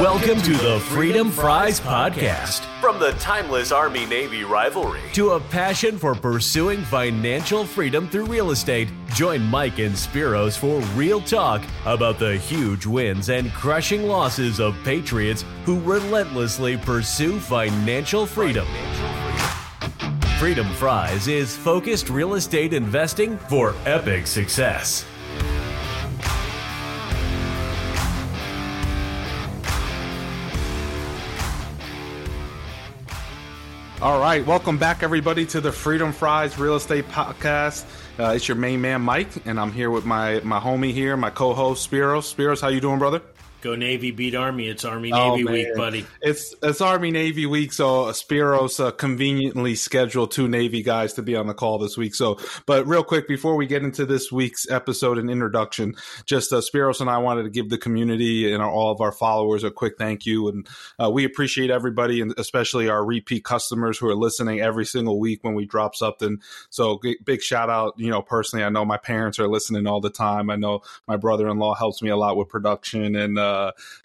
[0.00, 2.66] Welcome to the Freedom Fries Podcast.
[2.82, 8.50] From the timeless Army Navy rivalry to a passion for pursuing financial freedom through real
[8.50, 14.60] estate, join Mike and Spiros for real talk about the huge wins and crushing losses
[14.60, 18.66] of patriots who relentlessly pursue financial freedom.
[20.38, 25.06] Freedom Fries is focused real estate investing for epic success.
[34.02, 37.86] All right, welcome back, everybody, to the Freedom Fries Real Estate Podcast.
[38.18, 41.30] Uh, it's your main man, Mike, and I'm here with my my homie here, my
[41.30, 42.30] co-host Spiros.
[42.34, 43.22] Spiros, how you doing, brother?
[43.62, 44.68] Go Navy, beat Army.
[44.68, 46.06] It's Army Navy oh, week, buddy.
[46.20, 51.36] It's it's Army Navy week, so Spiros uh, conveniently scheduled two Navy guys to be
[51.36, 52.14] on the call this week.
[52.14, 55.94] So, but real quick before we get into this week's episode and introduction,
[56.26, 59.10] just uh, Spiros and I wanted to give the community and our, all of our
[59.10, 60.68] followers a quick thank you, and
[61.02, 65.42] uh, we appreciate everybody, and especially our repeat customers who are listening every single week
[65.42, 66.38] when we drop something.
[66.68, 70.10] So, big shout out, you know, personally, I know my parents are listening all the
[70.10, 70.50] time.
[70.50, 73.45] I know my brother in law helps me a lot with production and uh,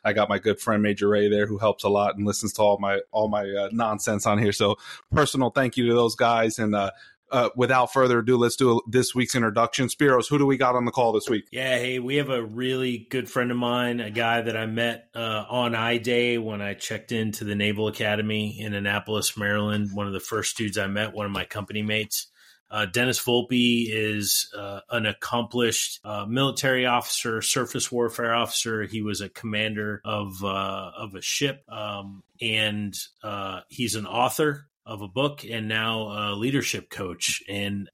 [0.03, 2.61] I got my good friend Major Ray there who helps a lot and listens to
[2.61, 4.51] all my all my uh, nonsense on here.
[4.51, 4.77] So
[5.11, 6.75] personal thank you to those guys and.
[6.75, 6.91] Uh,
[7.31, 9.87] uh, without further ado, let's do this week's introduction.
[9.87, 11.47] Spiros, who do we got on the call this week?
[11.51, 15.07] Yeah, hey, we have a really good friend of mine, a guy that I met
[15.15, 19.91] uh, on I Day when I checked into the Naval Academy in Annapolis, Maryland.
[19.93, 22.27] One of the first dudes I met, one of my company mates.
[22.71, 28.83] Uh, Dennis Volpe is uh, an accomplished uh, military officer, surface warfare officer.
[28.83, 34.69] He was a commander of uh, of a ship, um, and uh, he's an author
[34.85, 37.43] of a book and now a leadership coach.
[37.49, 37.89] And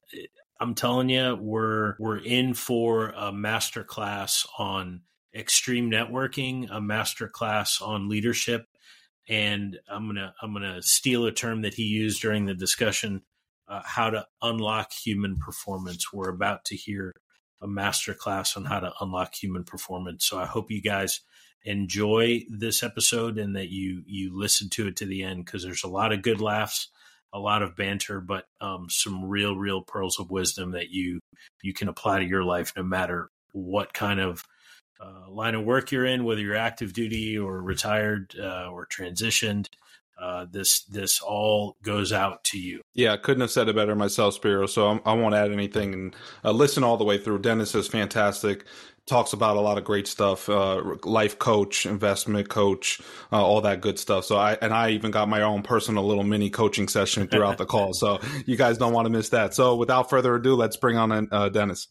[0.60, 5.02] I'm telling you, we're we're in for a master class on
[5.34, 8.68] extreme networking, a master class on leadership,
[9.28, 13.24] and I'm gonna I'm gonna steal a term that he used during the discussion
[13.68, 16.12] uh, how to unlock human performance.
[16.12, 17.14] We're about to hear
[17.62, 20.26] a masterclass on how to unlock human performance.
[20.26, 21.22] So I hope you guys
[21.64, 25.84] enjoy this episode and that you you listen to it to the end because there's
[25.84, 26.90] a lot of good laughs,
[27.34, 31.20] a lot of banter, but um, some real real pearls of wisdom that you
[31.62, 34.44] you can apply to your life no matter what kind of
[35.00, 39.68] uh, line of work you're in, whether you're active duty or retired uh, or transitioned
[40.20, 42.82] uh, this this all goes out to you.
[42.94, 44.66] Yeah, I couldn't have said it better myself, Spiro.
[44.66, 47.40] So I'm, I will not add anything and uh, listen all the way through.
[47.40, 48.66] Dennis is fantastic.
[49.06, 53.00] Talks about a lot of great stuff, uh, life coach, investment coach,
[53.32, 54.26] uh, all that good stuff.
[54.26, 57.66] So I and I even got my own personal little mini coaching session throughout the
[57.66, 57.94] call.
[57.98, 59.54] So you guys don't want to miss that.
[59.54, 61.88] So without further ado, let's bring on uh, Dennis.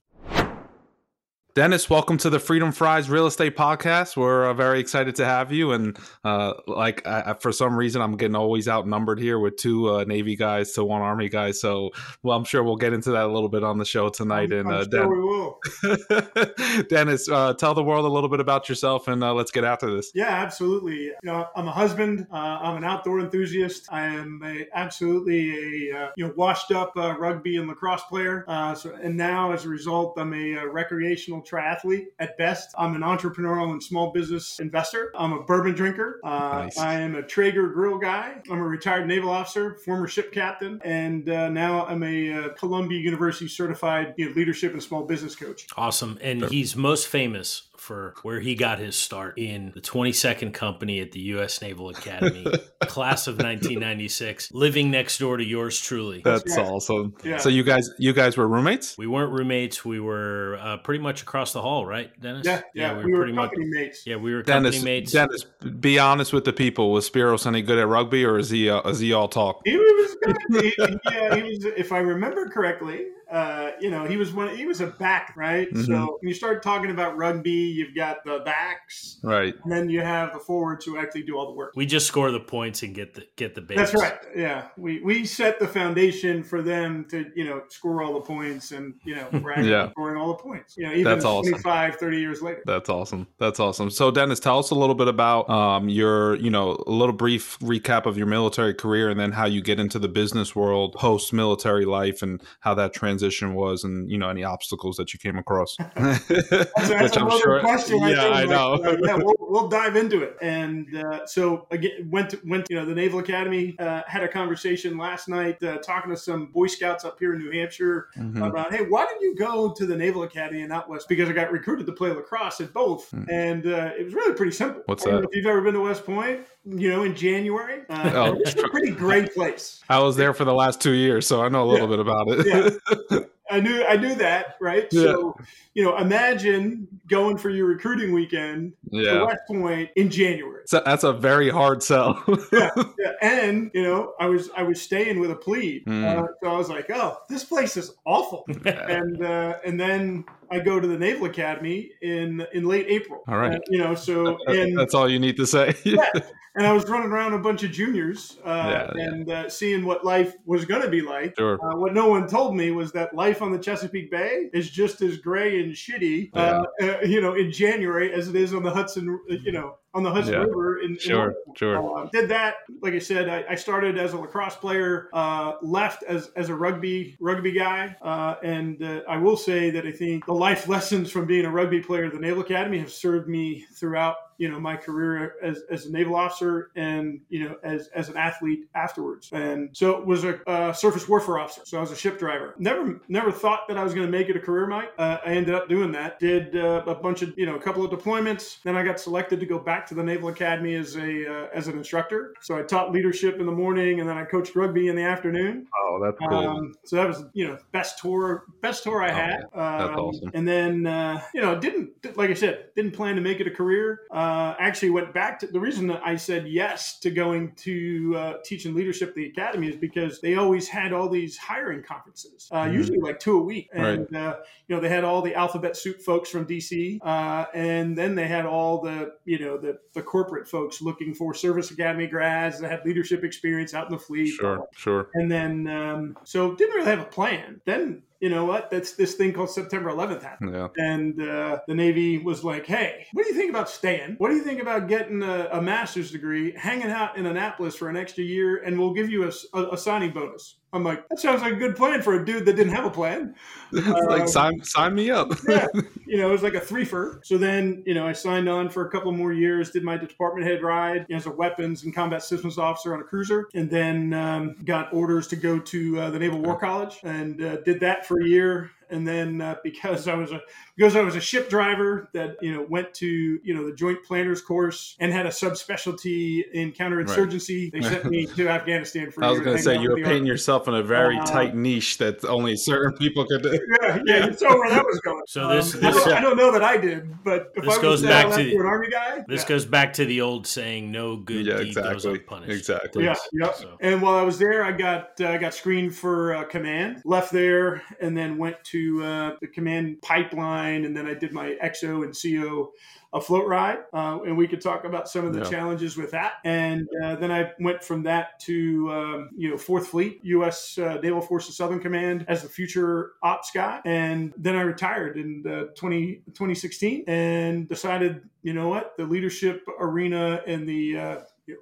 [1.57, 4.15] Dennis, welcome to the Freedom Fries Real Estate Podcast.
[4.15, 5.73] We're uh, very excited to have you.
[5.73, 10.05] And uh, like, I, for some reason, I'm getting always outnumbered here with two uh,
[10.05, 11.53] Navy guys to one Army guy.
[11.53, 14.53] So, well, I'm sure we'll get into that a little bit on the show tonight.
[14.53, 16.83] I'm, and I'm uh, sure Den- we will.
[16.91, 19.91] Dennis, uh, tell the world a little bit about yourself, and uh, let's get after
[19.91, 20.11] this.
[20.15, 21.05] Yeah, absolutely.
[21.05, 22.27] You know, I'm a husband.
[22.31, 23.89] I'm an outdoor enthusiast.
[23.91, 28.45] I am a, absolutely a you know washed up rugby and lacrosse player.
[28.77, 32.75] so, and now, as a result, I'm a recreational triathlete at best.
[32.79, 35.13] I'm an entrepreneurial and small business investor.
[35.17, 36.21] I'm a bourbon drinker.
[36.25, 36.79] Uh, nice.
[36.79, 38.41] I am a Traeger grill guy.
[38.51, 42.99] I'm a retired naval officer, former ship captain, and uh, now I'm a uh, Columbia
[42.99, 45.67] University certified you know, leadership and small business coach.
[45.77, 46.19] Awesome.
[46.21, 51.13] And he's most famous for where he got his start in the 22nd Company at
[51.13, 51.63] the U.S.
[51.63, 52.45] Naval Academy,
[52.81, 56.21] class of 1996, living next door to yours truly.
[56.25, 57.15] That's awesome.
[57.23, 57.39] Yeah.
[57.39, 58.99] So you guys, you guys were roommates?
[58.99, 59.85] We weren't roommates.
[59.85, 62.45] We were uh, pretty much across the hall, right, Dennis?
[62.45, 62.91] Yeah, yeah.
[62.91, 64.03] yeah we, we, were, pretty company much, mates.
[64.05, 65.13] Yeah, we were Dennis, company mates.
[65.13, 65.45] Dennis,
[65.79, 66.91] be honest with the people.
[66.91, 68.69] Was Spiros any good at rugby, or is he?
[68.69, 69.61] Uh, is he all talk?
[69.65, 70.37] He was good.
[70.51, 70.75] he,
[71.13, 71.65] yeah, he was.
[71.65, 74.57] If I remember correctly, uh, you know, he was one.
[74.57, 75.69] He was a back, right?
[75.69, 75.83] Mm-hmm.
[75.83, 79.53] So when you start talking about rugby, you've got the backs, right?
[79.65, 81.73] And then you have the forwards who actually do all the work.
[81.75, 83.79] We just score the points and get the get the base.
[83.79, 84.19] That's right.
[84.37, 88.71] Yeah, we we set the foundation for them to you know score all the points,
[88.71, 89.91] and you know we're actually yeah.
[89.91, 90.77] scoring all the points.
[90.77, 91.51] You know, even That's awesome.
[91.51, 92.63] 25, 30 years later.
[92.65, 93.27] That's awesome.
[93.39, 93.91] That's awesome.
[93.91, 97.59] So Dennis, tell us a little bit about um, your you know a little brief
[97.59, 101.33] recap of your military career, and then how you get into the business world post
[101.33, 105.19] military life, and how that transition transition was, and you know any obstacles that you
[105.19, 105.77] came across.
[105.97, 107.99] that's, that's another sure, question.
[108.01, 108.75] Yeah, I, I know.
[108.75, 110.37] uh, yeah, we'll, we'll, dive into it.
[110.43, 113.77] And uh, so again, went to, went to, you know the Naval Academy.
[113.79, 117.39] Uh, had a conversation last night uh, talking to some Boy Scouts up here in
[117.39, 118.43] New Hampshire mm-hmm.
[118.43, 121.09] about hey, why did you go to the Naval Academy in out west?
[121.09, 123.31] Because I got recruited to play lacrosse at both, mm-hmm.
[123.31, 124.83] and uh, it was really pretty simple.
[124.87, 125.25] What's that?
[125.25, 127.83] if you've ever been to West Point, you know, in January.
[127.89, 128.39] Uh, oh.
[128.41, 129.81] It's a pretty great place.
[129.89, 131.97] I was there for the last two years, so I know a little yeah.
[131.97, 132.81] bit about it.
[133.11, 133.19] yeah.
[133.51, 134.89] I knew I knew that, right?
[134.91, 135.03] Yeah.
[135.03, 135.37] So,
[135.75, 139.15] you know, imagine going for your recruiting weekend yeah.
[139.15, 140.63] to West Point in January.
[140.67, 142.23] So that's a very hard sell.
[142.53, 146.05] yeah, yeah, and you know, I was I was staying with a plebe, mm.
[146.05, 150.61] uh, so I was like, oh, this place is awful, and uh, and then I
[150.61, 153.23] go to the Naval Academy in in late April.
[153.29, 155.75] All right, you know, so and that's all you need to say.
[155.85, 156.11] yeah,
[156.57, 159.05] and I was running around a bunch of juniors uh, yeah, yeah.
[159.09, 161.35] and uh, seeing what life was going to be like.
[161.39, 161.59] Sure.
[161.63, 165.03] Uh, what no one told me was that life on the Chesapeake Bay is just
[165.03, 166.87] as gray and shitty, uh, yeah.
[166.87, 170.11] Uh, you know, in January as it is on the Hudson, you know, on the
[170.11, 170.41] Hudson yeah.
[170.41, 170.81] River.
[170.81, 171.99] In, sure, in sure.
[171.99, 172.57] Uh, did that.
[172.83, 176.55] Like I said, I, I started as a lacrosse player, uh, left as, as a
[176.55, 181.11] rugby rugby guy, uh, and uh, I will say that I think the life lessons
[181.11, 184.61] from being a rugby player at the Naval Academy have served me throughout you know
[184.61, 189.31] my career as, as a naval officer and you know as, as an athlete afterwards.
[189.33, 191.63] And so it was a uh, surface warfare officer.
[191.65, 192.55] So i was a ship driver.
[192.59, 194.91] Never never thought that i was going to make it a career mike.
[194.99, 196.19] Uh, i ended up doing that.
[196.19, 198.63] Did uh, a bunch of you know a couple of deployments.
[198.63, 201.69] Then i got selected to go back to the naval academy as a uh, as
[201.69, 202.35] an instructor.
[202.41, 205.67] So i taught leadership in the morning and then i coached rugby in the afternoon.
[205.79, 206.39] Oh that's cool.
[206.39, 209.41] Um, so that was you know best tour best tour i oh, had.
[209.55, 210.31] that's um, awesome.
[210.35, 213.51] and then uh, you know didn't like i said didn't plan to make it a
[213.51, 218.15] career uh, actually went back to the reason that I said yes to going to
[218.17, 222.49] uh, teaching leadership at the academy is because they always had all these hiring conferences,
[222.51, 222.75] uh, mm-hmm.
[222.75, 224.21] usually like two a week, and right.
[224.21, 224.37] Uh,
[224.67, 228.27] you know they had all the alphabet soup folks from DC, uh, and then they
[228.27, 232.71] had all the you know the the corporate folks looking for service academy grads that
[232.71, 234.33] had leadership experience out in the fleet.
[234.33, 235.09] Sure, sure.
[235.15, 237.61] And then um, so didn't really have a plan.
[237.65, 238.73] Then you know what?
[238.73, 240.53] That's this thing called September 11th happened.
[240.53, 240.67] Yeah.
[240.79, 244.17] And uh, the Navy was like, hey, what do you think about staying?
[244.19, 247.89] What do you think about getting a, a master's degree, hanging out in Annapolis for
[247.89, 250.57] an extra year, and we'll give you a, a, a signing bonus?
[250.77, 252.91] I'm like, that sounds like a good plan for a dude that didn't have a
[252.91, 253.35] plan.
[253.77, 255.29] Uh, like sign sign me up.
[255.49, 255.67] yeah,
[256.07, 257.19] you know, it was like a threefer.
[257.25, 260.47] So then, you know, I signed on for a couple more years, did my department
[260.47, 264.55] head ride as a weapons and combat systems officer on a cruiser, and then um,
[264.65, 268.21] got orders to go to uh, the Naval War College and uh, did that for
[268.21, 270.41] a year and then uh, because I was a
[270.77, 274.05] because I was a ship driver that you know went to you know the Joint
[274.05, 277.83] Planners course and had a subspecialty in counterinsurgency, right.
[277.83, 279.25] they sent me to Afghanistan for.
[279.25, 281.99] I was going to say you were painting yourself in a very uh, tight niche
[281.99, 283.59] that only certain people could do.
[283.83, 285.23] Yeah, yeah, you saw where that was going.
[285.27, 287.79] So this, um, this I, don't, I, don't, know that I did, but if this
[287.79, 289.25] I goes back to, to, an army guy.
[289.29, 289.49] This yeah.
[289.49, 291.93] goes back to the old saying, "No good yeah, deed exactly.
[291.93, 293.05] goes unpunished." Exactly.
[293.05, 293.53] Yeah, yeah.
[293.53, 293.77] So.
[293.81, 297.03] And while I was there, I got uh, I got screened for uh, command.
[297.05, 301.57] Left there, and then went to uh, the command pipeline, and then I did my
[301.63, 302.73] XO and CO
[303.13, 305.51] a float ride, uh, and we could talk about some of the yeah.
[305.51, 306.35] challenges with that.
[306.45, 310.77] And uh, then I went from that to um, you know Fourth Fleet, U.S.
[310.77, 315.43] Uh, Naval Forces Southern Command as the future ops guy, and then I retired in
[315.77, 321.17] 20, 2016 and decided you know what the leadership arena and the uh,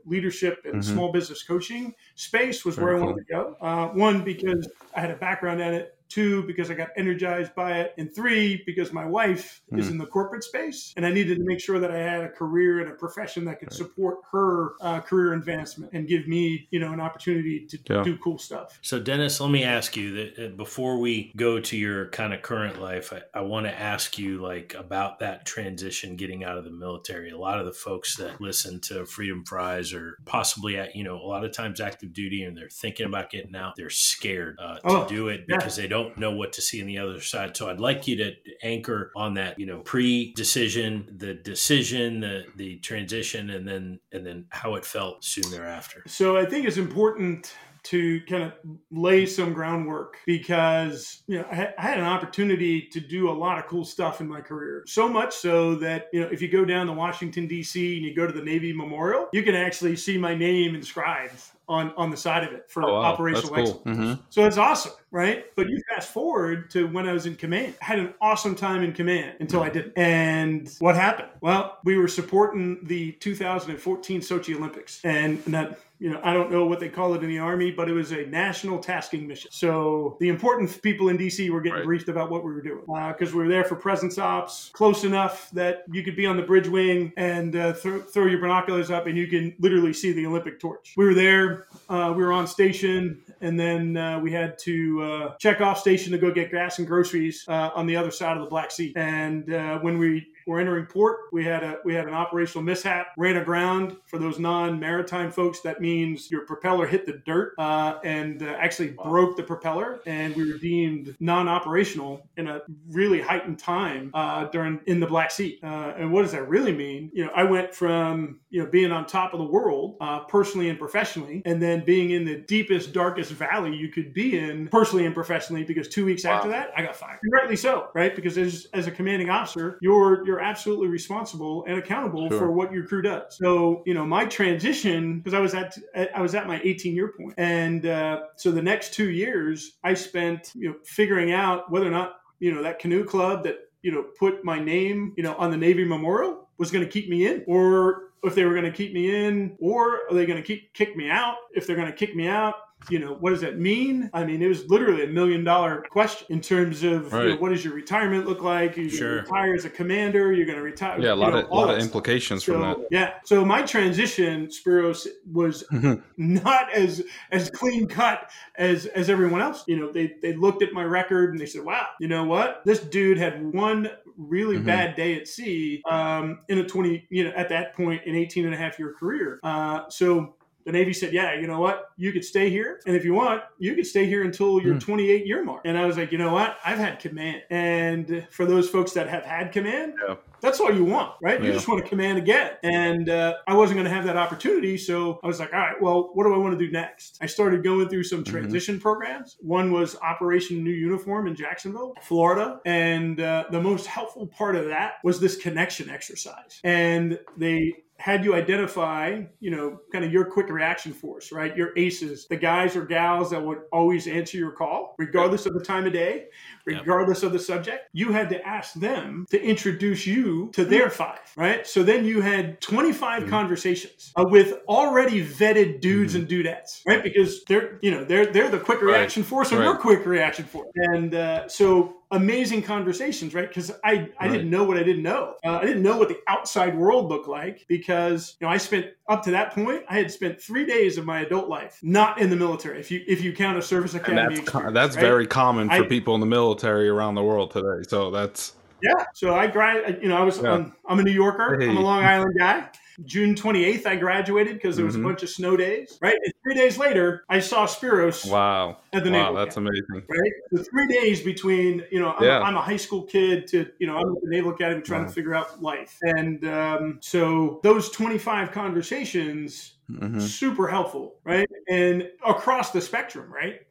[0.06, 0.92] leadership and mm-hmm.
[0.92, 3.44] small business coaching space was Very where I wanted cool.
[3.44, 3.66] to go.
[3.66, 7.80] Uh, one because I had a background in it two because i got energized by
[7.80, 9.78] it and three because my wife mm.
[9.78, 12.28] is in the corporate space and i needed to make sure that i had a
[12.28, 13.76] career and a profession that could right.
[13.76, 18.02] support her uh, career advancement and give me you know an opportunity to yeah.
[18.04, 21.76] do cool stuff so dennis let me ask you that uh, before we go to
[21.76, 26.14] your kind of current life i, I want to ask you like about that transition
[26.14, 29.92] getting out of the military a lot of the folks that listen to freedom fries
[29.92, 33.30] or possibly at you know a lot of times active duty and they're thinking about
[33.30, 35.82] getting out they're scared uh, to oh, do it because yeah.
[35.82, 37.56] they don't know what to see on the other side.
[37.56, 38.32] So I'd like you to
[38.62, 44.46] anchor on that, you know, pre-decision, the decision, the the transition, and then and then
[44.50, 46.02] how it felt soon thereafter.
[46.06, 48.52] So I think it's important to kind of
[48.90, 53.66] lay some groundwork because you know I, had an opportunity to do a lot of
[53.66, 54.84] cool stuff in my career.
[54.86, 57.96] So much so that you know if you go down to Washington D.C.
[57.96, 61.34] and you go to the Navy Memorial, you can actually see my name inscribed
[61.68, 63.00] on on the side of it for Oh, wow.
[63.02, 63.82] operational cool.
[63.86, 63.98] excellence.
[63.98, 64.18] Mhm.
[64.30, 65.46] So it's awesome, right?
[65.56, 67.74] But you fast forward to when I was in command.
[67.80, 69.92] I had an awesome time in command until I didn't.
[69.96, 71.28] And what happened?
[71.40, 76.66] Well, we were supporting the 2014 Sochi Olympics, and that you know, I don't know
[76.66, 79.50] what they call it in the Army, but it was a national tasking mission.
[79.52, 81.84] So the important people in DC were getting Right.
[81.84, 82.82] briefed about what we were doing
[83.12, 86.42] because we were there for presence ops, close enough that you could be on the
[86.42, 90.26] bridge wing and uh, throw, throw your binoculars up and you can literally see the
[90.26, 90.94] Olympic torch.
[90.96, 95.34] We were there, uh, we were on station, and then uh, we had to uh,
[95.38, 98.42] check off station to go get gas and groceries uh, on the other side of
[98.42, 98.92] the Black Sea.
[98.96, 103.08] And uh, when we were entering port, we had a we had an operational mishap,
[103.16, 103.96] ran aground.
[104.06, 108.90] For those non-maritime folks, that means your propeller hit the dirt uh, and uh, actually
[108.90, 114.80] broke the propeller, and we were deemed non-operational in a really heightened time uh, during
[114.86, 115.58] in the Black Sea.
[115.62, 117.10] Uh, and what does that really mean?
[117.12, 120.68] You know, I went from you know being on top of the world uh, personally
[120.68, 125.06] and professionally, and then being in the deepest, darkest valley you could be in personally
[125.06, 125.64] and professionally.
[125.64, 127.18] Because two weeks after that, I got fired.
[127.22, 128.14] And rightly so, right?
[128.14, 132.38] Because as as a commanding officer, you're you're absolutely responsible and accountable Sure.
[132.38, 133.36] for what your crew does.
[133.36, 135.76] So you know, my transition because I was at
[136.14, 139.94] I was at my 18 year point, and uh, so the next two years I
[139.94, 143.92] spent you know figuring out whether or not you know that canoe club that you
[143.92, 147.26] know put my name you know on the Navy Memorial was going to keep me
[147.26, 150.46] in, or if they were going to keep me in, or are they going to
[150.46, 151.36] keep kick me out?
[151.54, 152.54] If they're going to kick me out,
[152.90, 154.10] you know, what does that mean?
[154.12, 157.48] I mean, it was literally a million dollar question in terms of you know, what
[157.48, 158.76] does your retirement look like?
[158.76, 159.16] You're Sure.
[159.22, 160.32] retire as a commander.
[160.34, 161.00] You're going to retire.
[161.00, 162.76] Yeah, a you lot know, of lot of implications from that.
[162.90, 166.02] Yeah, so my transition, Spiros, was Mhm.
[166.18, 167.02] not as
[167.32, 169.64] as clean cut as as everyone else.
[169.66, 172.62] You know, they they looked at my record and they said, "Wow, you know what?
[172.66, 173.88] This dude had one
[174.18, 174.66] really Mhm.
[174.66, 178.44] bad day at sea um, in a 20, you know, at that point, an 18
[178.44, 179.40] and a half year career.
[179.42, 181.90] Uh, so the Navy said, yeah, you know what?
[181.96, 182.80] You could stay here.
[182.86, 184.78] And if you want, you could stay here until your Hmm.
[184.78, 185.62] 28 year mark.
[185.64, 186.56] And I was like, you know what?
[186.64, 187.42] I've had command.
[187.50, 190.16] And for those folks that have had command, Yeah.
[190.40, 191.42] that's all you want, right?
[191.42, 192.52] You just want to command again.
[192.62, 194.78] And uh, I wasn't going to have that opportunity.
[194.78, 197.18] So I was like, all right, well, what do I want to do next?
[197.20, 198.30] I started going through some Mhm.
[198.30, 199.36] transition programs.
[199.40, 202.60] One was Operation New Uniform in Jacksonville, Florida.
[202.64, 206.60] And uh, the most helpful part of that was this connection exercise.
[206.64, 211.56] And they had you identify, you know, kind of your quick reaction force, right?
[211.56, 215.64] Your aces, the guys or gals that would always answer your call, regardless of the
[215.64, 216.26] time of day,
[216.66, 216.80] Yep.
[216.80, 217.88] regardless of the subject.
[217.92, 221.66] You had to ask them to introduce you to their five, right?
[221.66, 223.28] So then you had 25 Mhm.
[223.30, 227.02] conversations uh, with already vetted dudes and dudettes, right?
[227.02, 228.94] Because they're, you know, they're they're the quick Right.
[228.96, 229.68] reaction force and Right.
[229.68, 230.68] we're quick reaction force.
[230.76, 233.48] And uh, so amazing conversations, right?
[233.48, 234.32] Because I, I Right.
[234.32, 235.34] didn't know what I didn't know.
[235.44, 238.86] Uh, I didn't know what the outside world looked like because you know I spent
[239.08, 242.30] up to that point I had spent three days of my adult life not in
[242.30, 242.78] the military.
[242.78, 245.02] If you if you count a service And academy, that's co- experience, that's right?
[245.02, 247.82] very common for I- people in the military around the world today.
[247.88, 249.04] So that's Yeah.
[249.14, 250.52] So I grad, you know, I was, Yeah.
[250.52, 251.56] um, I'm a New Yorker.
[251.58, 251.68] Hey.
[251.70, 252.68] I'm a Long Island guy.
[253.04, 255.00] June 28th, I graduated because there was Mhm.
[255.00, 256.14] a bunch of snow days, right?
[256.22, 260.06] And three days later, I saw Spiros wow, at the wow, Naval that's Academy, amazing.
[260.08, 260.32] right?
[260.52, 262.40] The three days between, you know, I'm, Yeah.
[262.40, 265.08] I'm a high school kid to, you know, I'm at the Naval Academy trying Wow.
[265.08, 265.98] to figure out life.
[266.02, 270.20] And um, so those 25 conversations, Mhm.
[270.20, 271.48] super helpful, right?
[271.68, 273.62] And across the spectrum, right?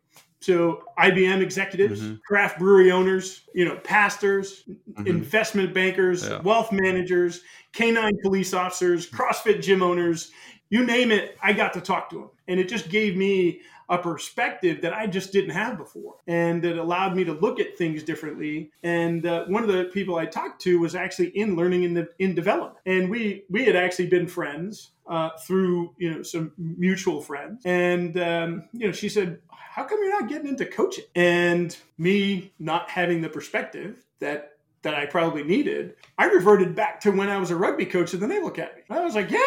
[0.43, 2.21] So IBM executives, Mhm.
[2.21, 5.07] craft brewery owners, you know, pastors, Mhm.
[5.07, 6.41] investment bankers, Yeah.
[6.41, 10.31] wealth managers, canine police officers, CrossFit gym owners,
[10.69, 12.29] you name it, I got to talk to them.
[12.47, 16.15] And it just gave me a perspective that I just didn't have before.
[16.27, 18.71] And it allowed me to look at things differently.
[18.81, 22.09] And uh, one of the people I talked to was actually in learning in, the,
[22.19, 22.79] in development.
[22.85, 27.62] And we, we had actually been friends uh, through, you know, some mutual friends.
[27.65, 29.39] And, um, you know, she said,
[29.74, 31.06] how come you're not getting into coaching?
[31.15, 34.51] And me not having the perspective that
[34.84, 38.20] that I probably needed, I reverted back to when I was a rugby coach at
[38.20, 38.82] the Naval Academy.
[38.89, 39.39] I was like, yeah,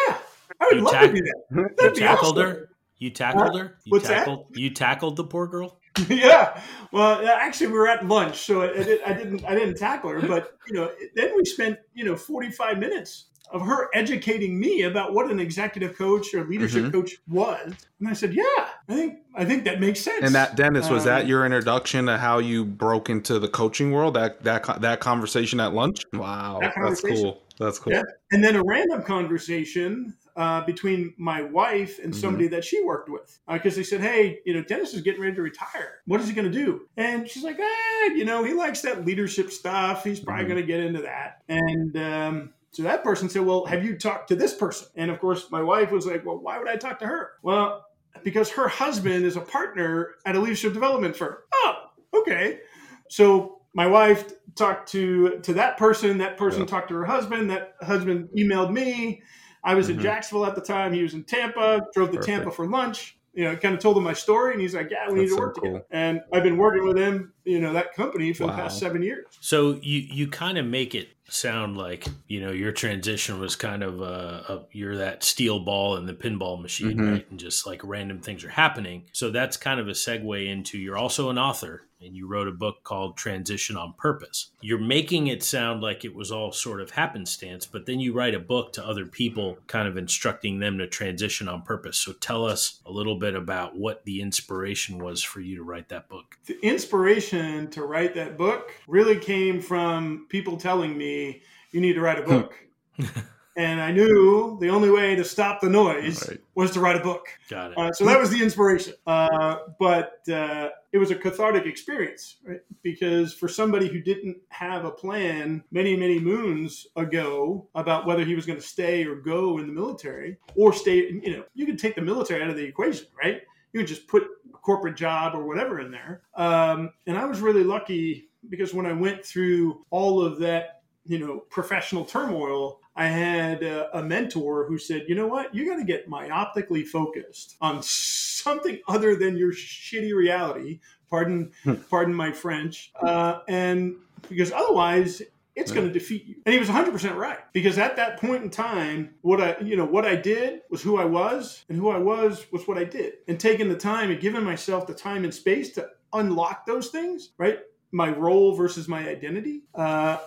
[0.59, 1.43] I would You love tack- to do that.
[1.51, 2.49] You That'd be tackled awesome.
[2.51, 2.69] her.
[2.97, 3.77] You tackled her.
[3.85, 4.27] You What's that?
[4.51, 5.79] You tackled the poor girl.
[6.09, 6.61] yeah.
[6.91, 9.45] Well, actually, we were at lunch, so I, I, did, I didn't.
[9.45, 13.27] I didn't tackle her, but you know, then we spent you know forty five minutes
[13.51, 16.91] of her educating me about what an executive coach or leadership Mhm.
[16.91, 18.43] coach was, and I said, "Yeah,
[18.89, 22.05] I think I think that makes sense." And that Dennis was that Um, your introduction
[22.07, 24.15] to how you broke into the coaching world?
[24.15, 26.01] That that that conversation at lunch?
[26.13, 27.43] Wow, That that's cool.
[27.59, 27.93] That's cool.
[27.93, 28.03] Yeah.
[28.31, 32.17] and then a random conversation uh, between my wife and Mhm.
[32.17, 35.35] somebody that she worked with because they said, "Hey, you know, Dennis is getting ready
[35.35, 35.95] to retire.
[36.05, 39.03] What is he going to do?" And she's like, "Eh, you know, he likes that
[39.03, 40.03] leadership stuff.
[40.03, 40.47] He's probably Mhm.
[40.49, 44.27] going to get into that." And um, so that person said, "Well, have you talked
[44.29, 46.99] to this person?" And of course, my wife was like, "Well, why would I talk
[46.99, 47.83] to her?" Well.
[48.23, 51.35] because her husband is a partner at a leadership development firm.
[51.53, 51.75] Oh,
[52.15, 52.61] okay.
[53.09, 56.17] So my wife talked to to that person.
[56.17, 57.51] That person talked to her husband.
[57.51, 59.21] That husband emailed me.
[59.63, 59.97] I was mm-hmm.
[59.97, 60.93] in Jacksonville at the time.
[60.93, 61.81] He was in Tampa.
[61.93, 62.25] Drove to Perfect.
[62.25, 65.11] Tampa for lunch you know, kind of told him my story, and he's like, "Yeah,
[65.11, 65.63] we That's need to so work cool.
[65.63, 68.51] together." And I've been working with him, you know, that company for wow.
[68.51, 69.25] the past seven years.
[69.39, 73.83] So you you kind of make it sound like you know your transition was kind
[73.83, 77.11] of uh, a, you're that steel ball in the pinball machine, mm-hmm.
[77.11, 77.31] right?
[77.31, 79.05] And just like random things are happening.
[79.13, 82.51] So that's kind of a segue into you're also an author and you wrote a
[82.51, 84.51] book called Transition on Purpose.
[84.61, 88.35] You're making it sound like it was all sort of happenstance, but then you write
[88.35, 91.97] a book to other people, kind of instructing them to transition on purpose.
[91.97, 95.89] So tell us a little bit about what the inspiration was for you to write
[95.89, 96.37] that book.
[96.45, 97.36] The inspiration
[97.71, 101.41] to write that book really came from people telling me,
[101.71, 102.53] you need to write a book.
[103.57, 106.39] and I knew the only way to stop the noise right.
[106.53, 107.27] was to write a book.
[107.49, 107.77] Got it.
[107.77, 108.93] Uh, so that was the inspiration.
[109.05, 112.61] Uh, but uh, it was a cathartic experience, right?
[112.83, 118.35] Because for somebody who didn't have a plan many, many moons ago about whether he
[118.35, 121.79] was going to stay or go in the military or stay, you know, you could
[121.79, 123.41] take the military out of the equation, right?
[123.73, 124.27] You would just put a
[124.67, 126.23] corporate job or whatever in there.
[126.35, 131.19] Um, and I was really lucky because when I went through all of that, you
[131.19, 135.77] know, professional turmoil, I had a, a mentor who said, you know what, you got
[135.77, 140.81] to get myopically focused on something other than your shitty reality.
[141.09, 141.75] Pardon, hmm.
[141.89, 142.91] pardon my French.
[143.01, 143.95] Uh, and
[144.27, 145.21] because otherwise,
[145.57, 146.35] it's going to defeat you.
[146.45, 149.85] And he was 100% right because at that point in time, what I, you know,
[149.85, 153.13] what I did was who I was and who I was was what I did.
[153.27, 157.31] And taking the time and giving myself the time and space to unlock those things,
[157.37, 157.59] right?
[157.91, 159.63] My role versus my identity.
[159.73, 160.19] Uh,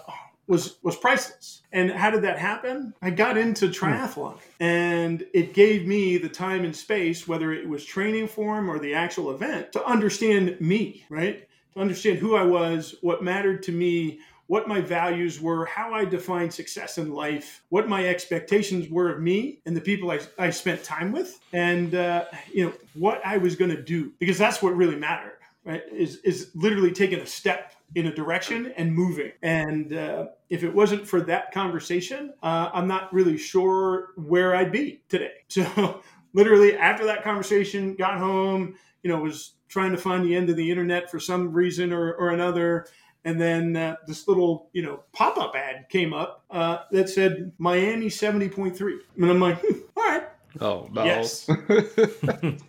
[0.50, 1.62] was was priceless.
[1.72, 2.92] And how did that happen?
[3.00, 3.72] I got into hmm.
[3.72, 8.80] triathlon and it gave me the time and space whether it was training form or
[8.80, 11.46] the actual event to understand me, right?
[11.74, 14.18] To understand who I was, what mattered to me,
[14.50, 19.20] what my values were, how I defined success in life, what my expectations were of
[19.20, 23.36] me and the people I, I spent time with, and uh, you know what I
[23.36, 25.38] was going to do because that's what really mattered.
[25.64, 25.82] Right?
[25.92, 29.30] Is is literally taking a step in a direction and moving.
[29.42, 34.72] And uh, if it wasn't for that conversation, uh, I'm not really sure where I'd
[34.72, 35.32] be today.
[35.48, 36.02] So,
[36.32, 40.56] literally, after that conversation, got home, you know, was trying to find the end of
[40.56, 42.86] the internet for some reason or, or another.
[43.24, 47.52] And then uh, this little, you know, pop up ad came up uh, that said
[47.58, 48.98] Miami 70.3.
[49.16, 50.22] And I'm like, hmm, all right.
[50.60, 51.04] Oh, no.
[51.04, 51.48] Yes.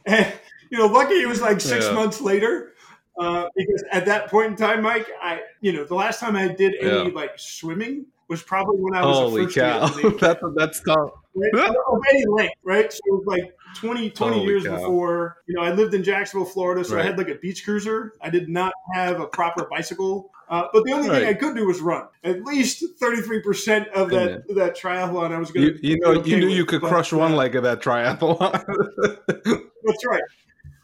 [0.06, 0.34] and,
[0.69, 1.93] you know, lucky it was like six yeah.
[1.93, 2.73] months later
[3.17, 6.47] uh, because at that point in time, Mike, I you know the last time I
[6.47, 7.13] did any yeah.
[7.13, 9.88] like swimming was probably when I was holy cow.
[10.19, 11.12] that's that's tough.
[11.36, 11.69] Right?
[11.69, 12.91] of any length, right?
[12.91, 14.78] So it was like 20, 20 holy years cow.
[14.78, 15.38] before.
[15.47, 17.04] You know, I lived in Jacksonville, Florida, so right.
[17.04, 18.13] I had like a beach cruiser.
[18.21, 20.32] I did not have a proper bicycle.
[20.52, 21.22] Uh, but the only right.
[21.22, 22.08] thing I could do was run.
[22.26, 25.74] At least thirty three percent of that that triathlon, I was going to.
[25.82, 28.52] You, you know, you knew with, you could crush one uh, leg of that triathlon.
[29.28, 30.24] that's right.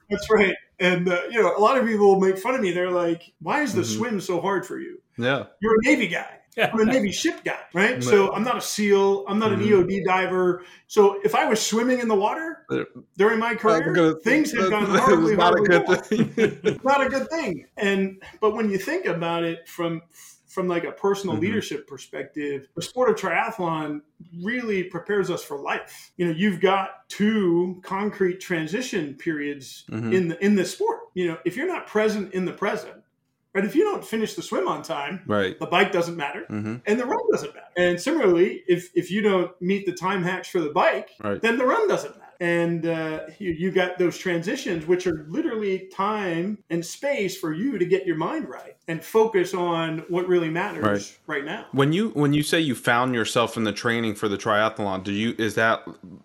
[0.10, 0.56] That's right.
[0.80, 2.72] And uh, you know, a lot of people make fun of me.
[2.72, 3.98] They're like, "Why is the mm-hmm.
[3.98, 6.40] swim so hard for you?" Yeah, you're a Navy guy.
[6.58, 8.04] I'm a Navy ship guy, right?
[8.04, 9.26] So I'm not a SEAL.
[9.28, 9.84] I'm not an mm-hmm.
[9.84, 10.64] EOD diver.
[10.88, 12.66] So if I was swimming in the water
[13.18, 16.80] during my career, gonna, things have gone horribly, not horribly a good thing.
[16.84, 17.66] not a good thing.
[17.78, 20.02] And but when you think about it from
[20.48, 21.44] from like a personal mm-hmm.
[21.44, 24.02] leadership perspective, the sport of triathlon
[24.42, 26.12] really prepares us for life.
[26.18, 30.12] You know, you've got two concrete transition periods mm-hmm.
[30.14, 31.02] in the in this sport.
[31.14, 33.04] You know, if you're not present in the present,
[33.58, 33.66] right?
[33.66, 36.76] If you don't finish the swim on time, right, the bike doesn't matter, mm-hmm.
[36.86, 37.68] and the run doesn't matter.
[37.76, 41.42] And similarly, if if you don't meet the time hacks for the bike, right.
[41.42, 45.90] then the run doesn't matter and uh, you, you got those transitions which are literally
[45.94, 50.50] time and space for you to get your mind right and focus on what really
[50.50, 50.84] matters
[51.28, 51.38] right.
[51.38, 51.66] right, now.
[51.72, 55.12] When you when you say you found yourself in the training for the triathlon do
[55.12, 55.84] you is that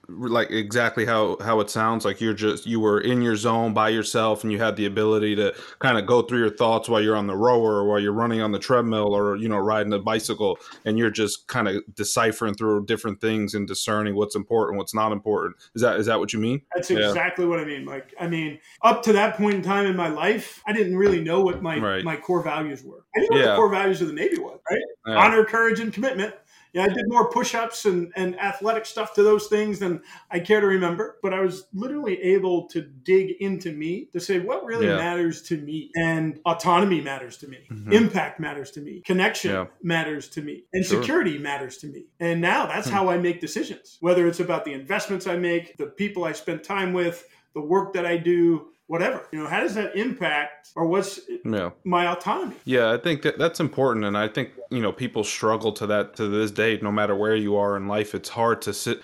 [0.08, 2.04] like exactly how how it sounds?
[2.04, 5.36] Like you're just you were in your zone by yourself and you had the ability
[5.36, 8.12] to kind of go through your thoughts while you're on the rower or while you're
[8.12, 11.82] running on the treadmill or you know riding a bicycle and you're just kind of
[11.94, 15.56] deciphering through different things and discerning what's important what's not important.
[15.74, 16.62] Is that is that what you mean?
[16.74, 17.50] That's exactly yeah.
[17.50, 20.60] what I mean, Like, I mean, up to that point in time in my life,
[20.66, 22.04] I didn't really know what my right.
[22.04, 23.04] my core values were.
[23.16, 24.82] I knew what the core values of the Navy was, right?
[25.06, 25.16] Yeah.
[25.16, 26.34] Honor, courage, and commitment.
[26.72, 30.60] Yeah, I did more push-ups and, and athletic stuff to those things than I care
[30.60, 31.18] to remember.
[31.22, 34.96] But I was literally able to dig into me to say what really yeah.
[34.96, 35.90] matters to me.
[35.96, 37.66] And autonomy matters to me.
[37.70, 37.92] Mm-hmm.
[37.92, 39.02] Impact matters to me.
[39.04, 39.66] Connection yeah.
[39.82, 40.64] matters to me.
[40.72, 41.00] And sure.
[41.00, 42.06] security matters to me.
[42.20, 42.94] And now that's hmm.
[42.94, 43.98] how I make decisions.
[44.00, 47.92] Whether it's about the investments I make, the people I spend time with, the work
[47.92, 49.26] that I do, whatever.
[49.32, 51.70] You know, how does that impact or what's yeah.
[51.82, 52.56] my autonomy?
[52.66, 56.14] Yeah, I think that that's important, and I think you know people struggle to that
[56.16, 56.78] to this day.
[56.82, 59.00] No matter where you are in life, it's hard to sit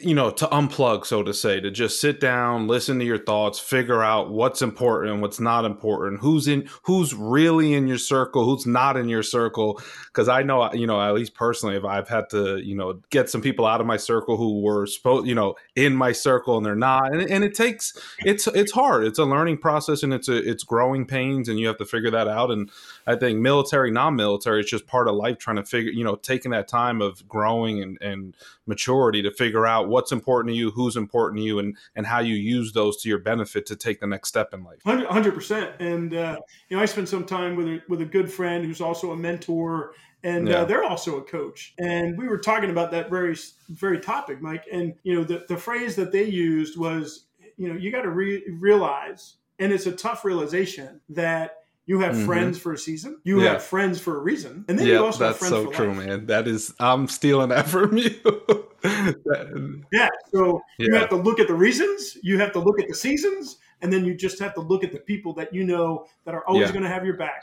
[0.00, 3.58] you know, to unplug, so to say, to just sit down, listen to your thoughts,
[3.58, 8.44] figure out what's important, and what's not important, who's in, who's really in your circle,
[8.44, 9.80] who's not in your circle.
[10.06, 13.28] Because I know, you know, at least personally, if I've had to, you know, get
[13.28, 16.64] some people out of my circle who were supposed, you know, in my circle and
[16.64, 19.04] they're not, and, and it takes, it's, it's hard.
[19.04, 22.10] It's a learning process and it's a, it's growing pains, and you have to figure
[22.12, 22.52] that out.
[22.52, 22.70] And
[23.08, 26.52] I think military, non-military, it's just part of life, trying to figure, you know, taking
[26.52, 30.96] that time of growing and and maturity to figure out what's important to you, who's
[30.96, 34.06] important to you, and and how you use those to your benefit to take the
[34.06, 34.80] next step in life.
[34.84, 35.72] Hundred percent.
[35.80, 38.80] And uh, you know, I spent some time with a, with a good friend who's
[38.80, 40.58] also a mentor, and uh, yeah.
[40.58, 41.74] uh, they're also a coach.
[41.78, 43.36] And we were talking about that very
[43.70, 44.64] very topic, Mike.
[44.70, 48.10] And you know, the the phrase that they used was, you know, you got to
[48.10, 52.26] re- realize, and it's a tough realization that you have mm-hmm.
[52.26, 53.18] friends for a season.
[53.24, 53.52] You yeah.
[53.52, 56.06] have friends for a reason, and then you also have friends so for true, life.
[56.06, 56.26] man.
[56.26, 58.68] That is, I'm stealing that from you.
[59.92, 60.08] yeah.
[60.32, 60.86] So yeah.
[60.86, 62.16] you have to look at the reasons.
[62.22, 64.92] You have to look at the seasons, and then you just have to look at
[64.92, 66.72] the people that you know that are always yeah.
[66.72, 67.42] going to have your back.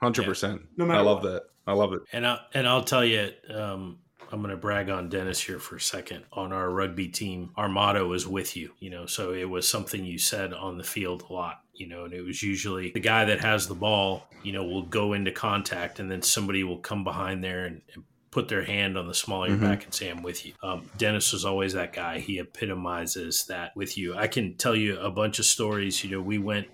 [0.00, 0.62] Hundred percent.
[0.76, 1.00] No matter.
[1.00, 1.32] I love what.
[1.32, 1.42] that.
[1.66, 2.00] I love it.
[2.12, 3.98] And I and I'll tell you, um,
[4.32, 6.24] I'm going to brag on Dennis here for a second.
[6.32, 10.04] On our rugby team, our motto is with you, you know, so it was something
[10.04, 13.24] you said on the field a lot, you know, and it was usually the guy
[13.24, 17.02] that has the ball, you know, will go into contact and then somebody will come
[17.02, 19.68] behind there and, and put their hand on the small of your mm-hmm.
[19.68, 20.52] back and say, I'm with you.
[20.62, 22.20] Um, Dennis was always that guy.
[22.20, 24.16] He epitomizes that with you.
[24.16, 26.04] I can tell you a bunch of stories.
[26.04, 26.68] You know, we went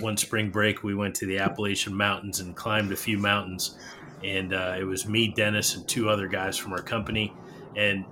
[0.00, 3.76] one spring break, we went to the Appalachian Mountains and climbed a few mountains
[4.24, 7.32] and uh, it was me, Dennis, and two other guys from our company,
[7.76, 8.06] and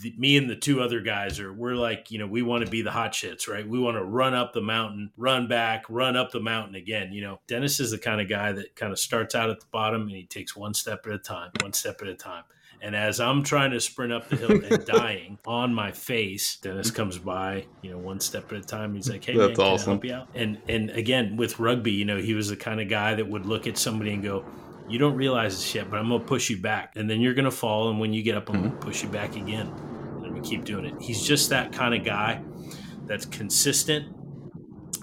[0.00, 2.70] the, me and the two other guys are we're like you know we want to
[2.70, 6.16] be the hot shits right we want to run up the mountain run back run
[6.16, 8.98] up the mountain again you know dennis is the kind of guy that kind of
[8.98, 12.00] starts out at the bottom and he takes one step at a time one step
[12.00, 12.44] at a time
[12.82, 16.90] and as I'm trying to sprint up the hill and dying on my face, Dennis
[16.90, 18.92] comes by, you know, one step at a time.
[18.92, 20.00] He's like, "Hey, That's man, awesome.
[20.00, 22.56] can I help you out?" And and again with rugby, you know, he was the
[22.56, 24.44] kind of guy that would look at somebody and go,
[24.88, 27.50] you don't realize this yet, but I'm gonna push you back, and then you're gonna
[27.50, 28.68] fall, and when you get up, I'm mm-hmm.
[28.68, 30.94] gonna push you back again, and I'm gonna keep doing it.
[31.00, 32.42] He's just that kind of guy
[33.06, 34.14] that's consistent,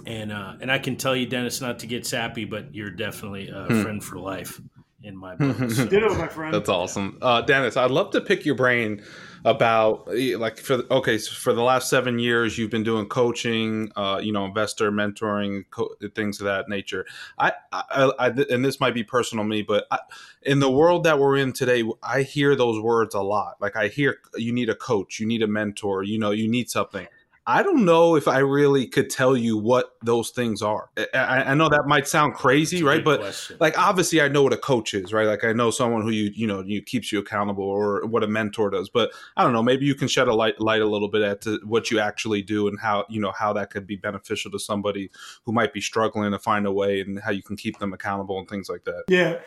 [0.05, 3.49] and uh, and I can tell you, Dennis, not to get sappy, but you're definitely
[3.49, 3.81] a hmm.
[3.81, 4.61] friend for life
[5.03, 5.71] in my book.
[5.71, 5.85] So.
[5.85, 6.53] Ditto, my friend.
[6.53, 7.77] That's awesome, uh, Dennis.
[7.77, 9.03] I'd love to pick your brain
[9.45, 10.07] about
[10.37, 14.31] like for okay so for the last seven years you've been doing coaching uh, you
[14.31, 17.05] know investor mentoring co- things of that nature
[17.37, 19.99] I, I, I, and this might be personal me but I,
[20.41, 23.87] in the world that we're in today i hear those words a lot like i
[23.87, 27.07] hear you need a coach you need a mentor you know you need something
[27.47, 30.89] I don't know if I really could tell you what those things are.
[31.13, 33.03] I, I know that might sound crazy, right?
[33.03, 33.57] But question.
[33.59, 35.25] like obviously I know what a coach is, right?
[35.25, 38.27] Like I know someone who you you know you keeps you accountable or what a
[38.27, 38.89] mentor does.
[38.89, 41.41] But I don't know, maybe you can shed a light light a little bit at
[41.41, 44.59] to what you actually do and how you know how that could be beneficial to
[44.59, 45.09] somebody
[45.43, 48.37] who might be struggling to find a way and how you can keep them accountable
[48.37, 49.05] and things like that.
[49.07, 49.39] Yeah.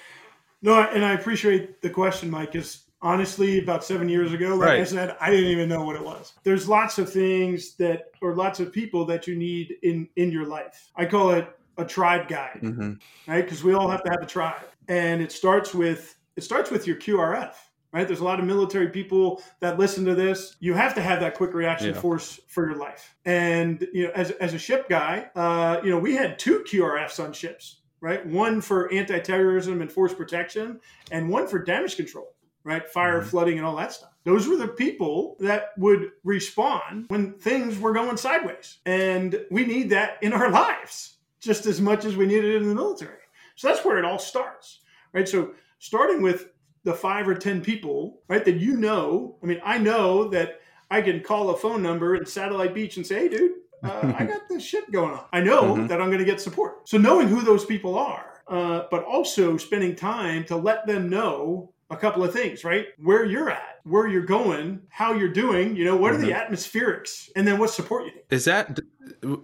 [0.62, 4.80] No, and I appreciate the question, Mike, is honestly about seven years ago like right.
[4.80, 6.32] i said i didn't even know what it was.
[6.44, 10.46] There's lots of things that or lots of people that you need in in your
[10.46, 10.90] life.
[10.96, 12.92] I call it a tribe guide mm-hmm.
[13.26, 13.44] right?
[13.44, 14.68] Because we all have to have a tribe.
[14.88, 17.54] And it starts with it starts with your qrf
[17.92, 18.06] right?
[18.06, 20.56] There's a lot of military people that listen to this.
[20.60, 22.00] You have to have that quick reaction yeah.
[22.00, 23.14] force for your life.
[23.26, 27.22] And you know as, as a ship guy uh, you know we had two qrfs
[27.22, 28.26] on ships right?
[28.26, 30.80] One for anti-terrorism and force protection
[31.12, 32.31] and one for damage control
[32.64, 32.88] right?
[32.88, 33.28] Fire, mm-hmm.
[33.28, 34.10] flooding, and all that stuff.
[34.24, 38.78] Those were the people that would respond when things were going sideways.
[38.86, 42.68] And we need that in our lives just as much as we need it in
[42.68, 43.18] the military.
[43.56, 44.80] So that's where it all starts,
[45.12, 45.28] right?
[45.28, 46.50] So starting with
[46.84, 51.02] the five or 10 people, right, that you know, I mean, I know that I
[51.02, 54.48] can call a phone number in Satellite Beach and say, hey, dude, uh, I got
[54.48, 55.24] this shit going on.
[55.32, 55.86] I know mm-hmm.
[55.88, 56.88] that I'm going to get support.
[56.88, 61.72] So knowing who those people are, uh, but also spending time to let them know
[61.92, 62.86] a couple of things, right?
[62.98, 66.22] Where you're at, where you're going, how you're doing, you know, what mm-hmm.
[66.22, 66.52] are the mm-hmm.
[66.52, 68.22] atmospherics, and then what support you need.
[68.30, 68.78] Is that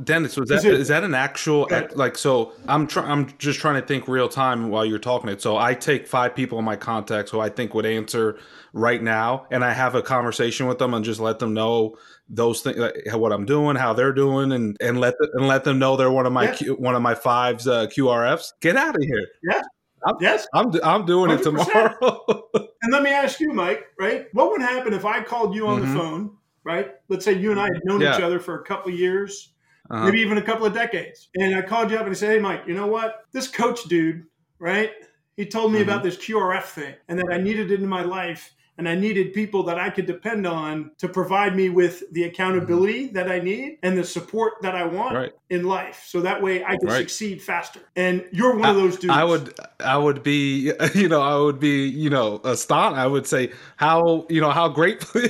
[0.04, 0.36] Dennis?
[0.36, 2.16] Was that is, it, is that an actual like?
[2.16, 3.10] So I'm trying.
[3.10, 5.42] I'm just trying to think real time while you're talking it.
[5.42, 8.38] So I take five people in my contacts who I think would answer
[8.72, 11.96] right now, and I have a conversation with them and just let them know
[12.28, 15.64] those things, like what I'm doing, how they're doing, and and let the, and let
[15.64, 16.54] them know they're one of my yeah.
[16.54, 18.52] Q, one of my fives uh, QRFs.
[18.60, 19.26] Get out of here.
[19.42, 19.62] Yeah.
[20.06, 21.38] I'm, yes, I'm I'm doing 100%.
[21.38, 22.48] it tomorrow.
[22.54, 23.86] and let me ask you, Mike.
[23.98, 25.92] Right, what would happen if I called you on mm-hmm.
[25.92, 26.36] the phone?
[26.64, 28.14] Right, let's say you and I had known yeah.
[28.14, 29.52] each other for a couple of years.
[29.90, 30.04] uh-huh.
[30.04, 31.28] maybe even a couple of decades.
[31.34, 33.24] And I called you up and I said, "Hey, Mike, you know what?
[33.32, 34.24] This coach dude,
[34.58, 34.92] right?
[35.36, 35.88] He told me mm-hmm.
[35.88, 39.34] about this QRF thing and that I needed it in my life." And I needed
[39.34, 43.14] people that I could depend on to provide me with the accountability mm-hmm.
[43.16, 45.32] that I need and the support that I want right.
[45.50, 46.04] in life.
[46.06, 46.98] So that way I can right.
[46.98, 47.80] succeed faster.
[47.96, 49.12] And you're one I, of those dudes.
[49.12, 52.98] I would I would be you know, I would be, you know, astonished.
[52.98, 55.22] I would say how, you know, how grateful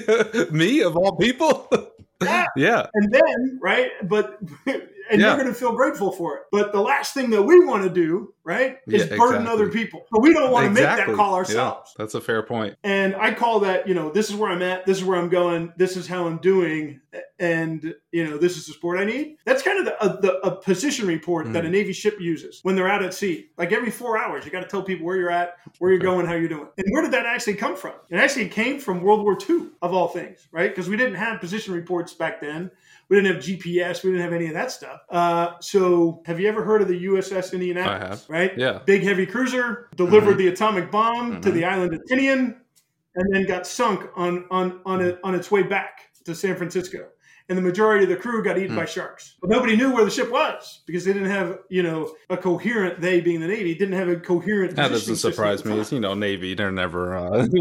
[0.51, 1.69] me of all people.
[2.21, 2.47] Yeah.
[2.57, 2.87] yeah.
[2.95, 3.93] And then, right?
[4.03, 4.41] But
[5.11, 5.29] and yeah.
[5.29, 6.43] you're going to feel grateful for it.
[6.51, 9.47] But the last thing that we want to do, right, is yeah, burden exactly.
[9.47, 10.07] other people.
[10.11, 11.07] But we don't want to exactly.
[11.07, 11.93] make that call ourselves.
[11.95, 12.77] Yeah, that's a fair point.
[12.85, 15.29] And I call that, you know, this is where I'm at, this is where I'm
[15.29, 17.01] going, this is how I'm doing,
[17.39, 19.37] and you know, this is the support I need.
[19.45, 21.53] That's kind of the, a, the, a position report mm.
[21.53, 21.73] that a mm.
[21.73, 23.49] Navy ship uses when they're out at sea.
[23.57, 26.27] Like every four hours, you got to tell people where you're at, where you're going,
[26.27, 26.69] how you're doing.
[26.77, 27.95] And where did that actually come from?
[28.11, 30.71] It actually came from World War II, of all things, right?
[30.71, 32.71] Because we didn't have position reports back then.
[33.09, 34.05] We didn't have GPS.
[34.05, 35.01] We didn't have any of that stuff.
[35.09, 38.03] Uh, so, have you ever heard of the USS Indianapolis?
[38.03, 38.25] I have.
[38.29, 38.59] Right?
[38.59, 38.81] Yeah.
[38.85, 40.39] Big heavy cruiser delivered mm-hmm.
[40.39, 41.41] the atomic bomb mm-hmm.
[41.41, 42.57] to the island of Tinian,
[43.15, 47.09] and then got sunk on on on, it, on its way back to San Francisco
[47.49, 48.77] and the majority of the crew got eaten mm.
[48.77, 49.37] by sharks.
[49.41, 53.01] But nobody knew where the ship was because they didn't have, you know, a coherent.
[53.01, 54.77] They being the Navy didn't have a coherent.
[54.77, 55.79] That doesn't surprise me.
[55.79, 56.55] It's, you know, Navy.
[56.55, 57.17] They're never.
[57.17, 57.47] Uh...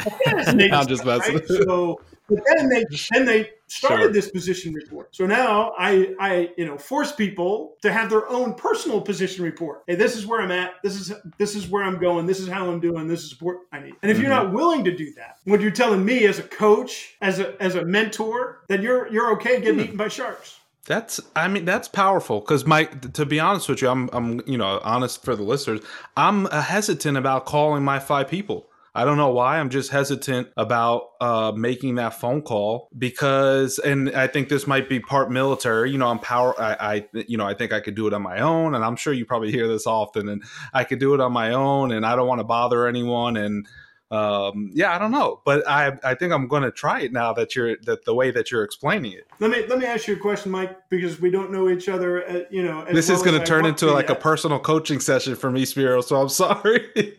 [0.26, 1.34] I'm just messing.
[1.34, 1.48] Right?
[1.48, 4.12] So but then they then they started sure.
[4.12, 5.14] this position report.
[5.14, 9.82] So now I I you know force people to have their own personal position report.
[9.86, 10.72] Hey, this is where I'm at.
[10.82, 12.26] This is this is where I'm going.
[12.26, 13.06] This is how I'm doing.
[13.06, 13.94] This is support I need.
[14.02, 14.26] And if mm-hmm.
[14.26, 17.60] you're not willing to do that, what you're telling me as a coach, as a
[17.62, 19.84] as a mentor, that you're you're okay getting mm.
[19.84, 20.58] eaten by sharks.
[20.88, 24.56] That's I mean that's powerful because Mike to be honest with you I'm I'm you
[24.56, 25.80] know honest for the listeners
[26.16, 28.67] I'm hesitant about calling my five people
[28.98, 29.60] I don't know why.
[29.60, 34.88] I'm just hesitant about uh, making that phone call because, and I think this might
[34.88, 35.92] be part military.
[35.92, 36.60] You know, I'm power.
[36.60, 38.96] I, I, you know, I think I could do it on my own, and I'm
[38.96, 40.28] sure you probably hear this often.
[40.28, 40.42] And
[40.74, 43.36] I could do it on my own, and I don't want to bother anyone.
[43.36, 43.68] And
[44.10, 47.34] um, yeah, I don't know, but I I think I'm going to try it now
[47.34, 49.26] that you're that the way that you're explaining it.
[49.38, 52.26] Let me let me ask you a question, Mike, because we don't know each other.
[52.26, 54.16] Uh, you know, this well is going to turn into like yet.
[54.16, 56.00] a personal coaching session for me, Spiro.
[56.00, 56.90] So I'm sorry.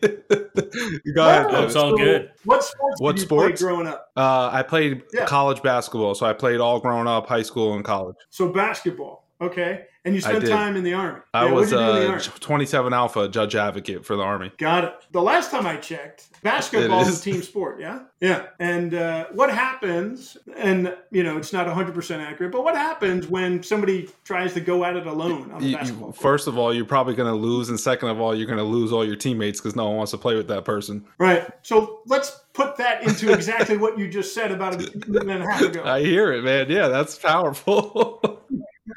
[1.14, 1.52] Go ahead.
[1.52, 2.32] No, it's all so good.
[2.44, 3.00] What sports?
[3.00, 3.62] What sports?
[3.62, 4.10] growing up?
[4.16, 5.26] Uh, I played yeah.
[5.26, 8.16] college basketball, so I played all growing up, high school and college.
[8.30, 9.28] So basketball.
[9.40, 9.84] Okay.
[10.04, 11.20] And you spent time in the Army.
[11.34, 14.50] I yeah, was uh, 27 Alpha judge advocate for the Army.
[14.56, 14.94] Got it.
[15.10, 17.20] The last time I checked, basketball is.
[17.20, 17.80] a team sport.
[17.80, 18.04] Yeah.
[18.18, 18.46] Yeah.
[18.58, 23.62] And uh, what happens, and, you know, it's not 100% accurate, but what happens when
[23.62, 26.16] somebody tries to go at it alone on the basketball court?
[26.16, 27.68] First of all, you're probably going to lose.
[27.68, 30.12] And second of all, you're going to lose all your teammates because no one wants
[30.12, 31.04] to play with that person.
[31.18, 31.46] Right.
[31.60, 35.50] So let's put that into exactly what you just said about a minute and a
[35.50, 35.82] half ago.
[35.84, 36.70] I hear it, man.
[36.70, 38.22] Yeah, that's powerful.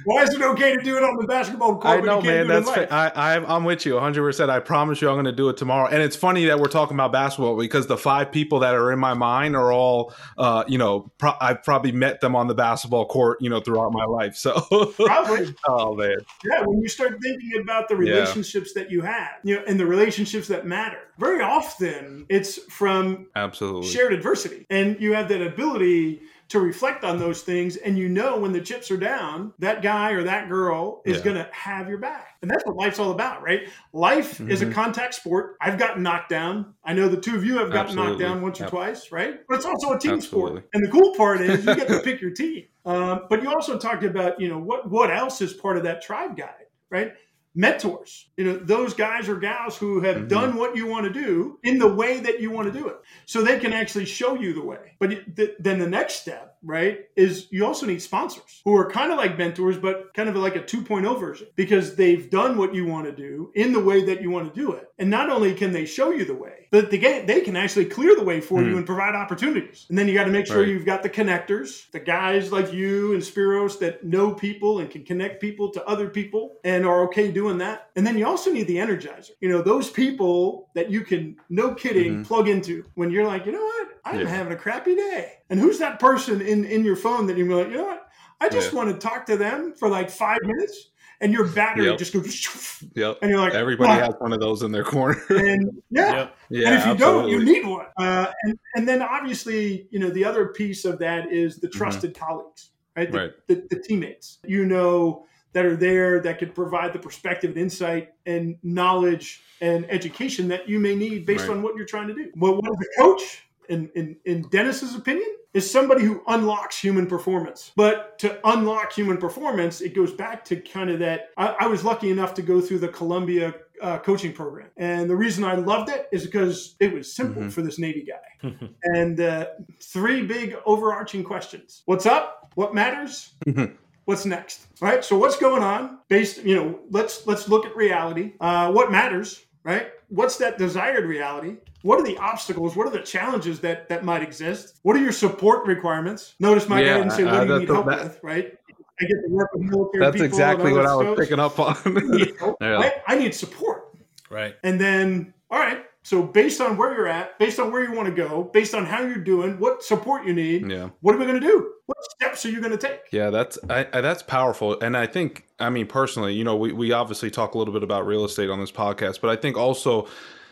[0.06, 1.86] Why is it okay to do it on the basketball court?
[1.86, 2.48] I know, man.
[2.48, 4.22] That's I, I, am with you 100.
[4.22, 5.88] percent I promise you, I'm going to do it tomorrow.
[5.88, 9.00] And it's funny that we're talking about basketball because the five people that are in
[9.00, 13.06] my mind are all, uh, you know, pro- I've probably met them on the basketball
[13.06, 14.36] court, you know, throughout my life.
[14.36, 14.62] So
[14.96, 16.64] probably, oh man, yeah.
[16.66, 18.84] When you start thinking about the relationships yeah.
[18.84, 23.90] that you have, you know, and the relationships that matter, very often it's from absolutely
[23.90, 26.22] shared adversity, and you have that ability
[26.54, 30.12] to reflect on those things and you know when the chips are down that guy
[30.12, 31.24] or that girl is yeah.
[31.24, 34.52] going to have your back and that's what life's all about right life mm-hmm.
[34.52, 34.76] is a mm-hmm.
[34.76, 38.12] contact sport i've gotten knocked down i know the two of you have gotten Absolutely.
[38.12, 38.70] knocked down once or yep.
[38.70, 40.62] twice right but it's also a team Absolutely.
[40.62, 43.50] sport and the cool part is you get to pick your team um, but you
[43.50, 47.14] also talked about you know what what else is part of that tribe guide right
[47.56, 50.28] mentors you know those guys or gals who have mm-hmm.
[50.28, 52.96] done what you want to do in the way that you want to do it
[53.26, 57.02] so they can actually show you the way but th- then the next step right
[57.16, 60.56] is you also need sponsors who are kind of like mentors but kind of like
[60.56, 64.22] a 2.0 version because they've done what you want to do in the way that
[64.22, 66.90] you want to do it and not only can they show you the way but
[66.90, 68.70] they, they can actually clear the way for mm.
[68.70, 70.70] you and provide opportunities and then you got to make sure right.
[70.70, 75.04] you've got the connectors the guys like you and spiros that know people and can
[75.04, 77.90] connect people to other people and are okay doing doing that.
[77.96, 79.32] And then you also need the energizer.
[79.42, 82.24] You know, those people that you can, no kidding, mm-hmm.
[82.24, 84.28] plug into when you're like, you know what, I'm yeah.
[84.28, 85.34] having a crappy day.
[85.50, 88.08] And who's that person in in your phone that you're like, you know what,
[88.40, 88.78] I just yeah.
[88.78, 90.90] want to talk to them for like five minutes.
[91.22, 91.98] And your battery yep.
[91.98, 93.20] just goes, yep.
[93.22, 95.22] and you're like, everybody has one of those in their corner.
[95.30, 96.36] and yeah, yep.
[96.50, 97.32] yeah, and if you absolutely.
[97.32, 97.86] don't, you need one.
[97.98, 101.78] Uh, and and then obviously, you know, the other piece of that is the mm-hmm.
[101.78, 102.26] trusted mm-hmm.
[102.26, 103.12] colleagues, right?
[103.12, 103.32] The, right.
[103.48, 104.40] The, the teammates.
[104.46, 109.86] You know, that are there that could provide the perspective and insight and knowledge and
[109.90, 111.58] education that you may need based right.
[111.58, 112.32] on what you're trying to do.
[112.36, 117.06] Well, what is the coach, in, in, in Dennis's opinion, is somebody who unlocks human
[117.06, 117.72] performance.
[117.76, 121.30] But to unlock human performance, it goes back to kind of that.
[121.38, 124.70] I, I was lucky enough to go through the Columbia uh, coaching program.
[124.78, 127.52] And the reason I loved it is because it was simple mm-hmm.
[127.52, 128.56] for this Navy guy.
[128.84, 129.48] and uh,
[129.80, 132.52] three big overarching questions What's up?
[132.56, 133.34] What matters?
[133.46, 133.76] Mm-hmm.
[134.06, 134.68] What's next?
[134.82, 135.04] Right.
[135.04, 136.00] So what's going on?
[136.10, 138.34] Based, you know, let's let's look at reality.
[138.40, 139.44] Uh, what matters?
[139.64, 139.88] Right.
[140.10, 141.58] What's that desired reality?
[141.84, 142.76] What are the obstacles?
[142.76, 144.80] What are the challenges that that might exist?
[144.84, 146.36] What are your support requirements?
[146.40, 148.58] Notice my yeah, didn't say what uh, do you need help that, with, right?
[149.00, 151.76] I get to work with military That's exactly what I was picking up on.
[152.62, 152.80] yeah.
[152.80, 153.96] I, I need support.
[154.30, 154.56] Right.
[154.64, 158.14] And then, all right, so based on where you're at, based on where you want
[158.14, 160.90] to go, based on how you're doing, what support you need, yeah.
[161.00, 161.72] what are we going to do?
[161.86, 163.00] What steps are you going to take?
[163.12, 166.74] Yeah, that's I, I, that's powerful, and I think I mean personally, you know, we
[166.74, 169.58] we obviously talk a little bit about real estate on this podcast, but I think
[169.58, 170.08] also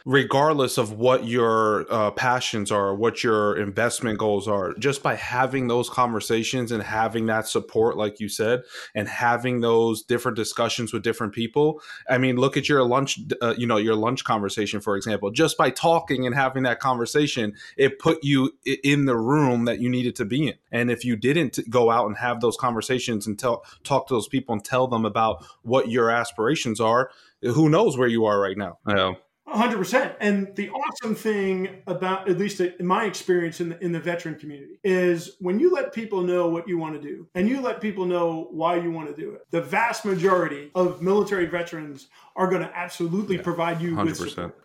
[0.06, 5.68] regardless of what your uh, passions are, what your investment goals are, just by having
[5.68, 8.64] those conversations and having that support, like you said,
[8.96, 11.82] and having those different discussions with different people.
[12.10, 15.32] I mean, look at your lunch, uh, you know, your lunch conversation, for example.
[15.32, 18.52] Just by talking and having that conversation, it put you
[18.84, 20.56] in the room that you needed to be in.
[20.72, 24.28] And if you didn't go out and have those conversations and tell, talk to those
[24.28, 27.12] people and tell them about what your aspirations are,
[27.42, 28.78] who knows where you are right now?
[28.88, 29.14] Yeah
[29.48, 30.14] hundred percent.
[30.20, 34.36] And the awesome thing about, at least in my experience in the, in the veteran
[34.36, 37.82] community, is when you let people know what you want to do and you let
[37.82, 39.42] people know why you want to do it.
[39.52, 44.06] The vast majority of military veterans are going to absolutely yeah, provide you 100%.
[44.06, 44.58] with support.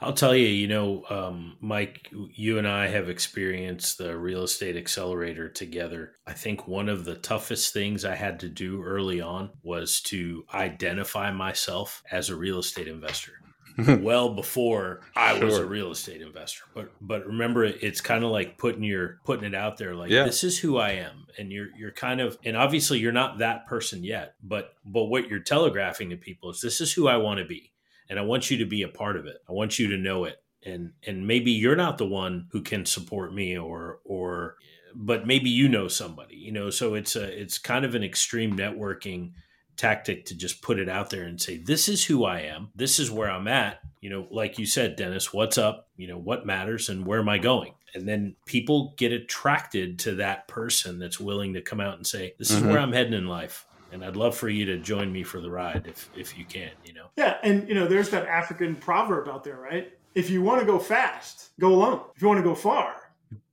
[0.00, 4.76] I'll tell you, you know, um, Mike, you and I have experienced the real estate
[4.76, 6.14] accelerator together.
[6.26, 10.44] I think one of the toughest things I had to do early on was to
[10.52, 13.34] identify myself as a real estate investor.
[14.00, 15.46] well before I sure.
[15.46, 16.64] was a real estate investor.
[16.74, 20.24] But but remember, it's kind of like putting your putting it out there, like yeah.
[20.24, 23.66] this is who I am, and you're you're kind of and obviously you're not that
[23.66, 27.38] person yet, but but what you're telegraphing to people is this is who I want
[27.38, 27.72] to be,
[28.08, 29.38] and I want you to be a part of it.
[29.48, 32.84] I want you to know it, and and maybe you're not the one who can
[32.84, 34.56] support me, or or
[34.94, 36.70] but maybe you know somebody, you know.
[36.70, 39.32] So it's a it's kind of an extreme networking
[39.76, 42.70] tactic to just put it out there and say, this is who I am.
[42.74, 43.80] This is where I'm at.
[44.00, 45.88] You know, like you said, Dennis, what's up?
[45.96, 47.74] You know, what matters and where am I going?
[47.94, 52.34] And then people get attracted to that person that's willing to come out and say,
[52.38, 52.70] this is mm-hmm.
[52.70, 53.66] where I'm heading in life.
[53.92, 56.70] And I'd love for you to join me for the ride if, if you can,
[56.84, 57.08] you know?
[57.16, 57.36] Yeah.
[57.42, 59.92] And, you know, there's that African proverb out there, right?
[60.14, 62.00] If you want to go fast, go alone.
[62.16, 62.94] If you want to go far,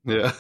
[0.06, 0.32] yeah,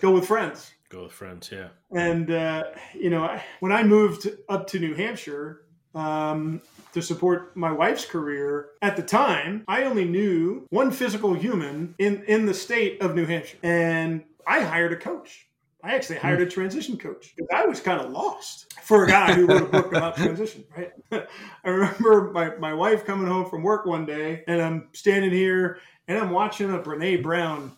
[0.00, 0.72] go with friends.
[0.88, 1.68] Go with friends, yeah.
[1.94, 5.62] And uh, you know, when I moved up to New Hampshire
[5.94, 6.60] um,
[6.92, 12.22] to support my wife's career, at the time I only knew one physical human in
[12.24, 15.46] in the state of New Hampshire, and I hired a coach.
[15.82, 19.34] I actually hired a transition coach because I was kind of lost for a guy
[19.34, 20.92] who wrote a book about transition, right?
[21.64, 25.78] I remember my, my wife coming home from work one day and I'm standing here
[26.08, 27.76] and I'm watching a Brene Brown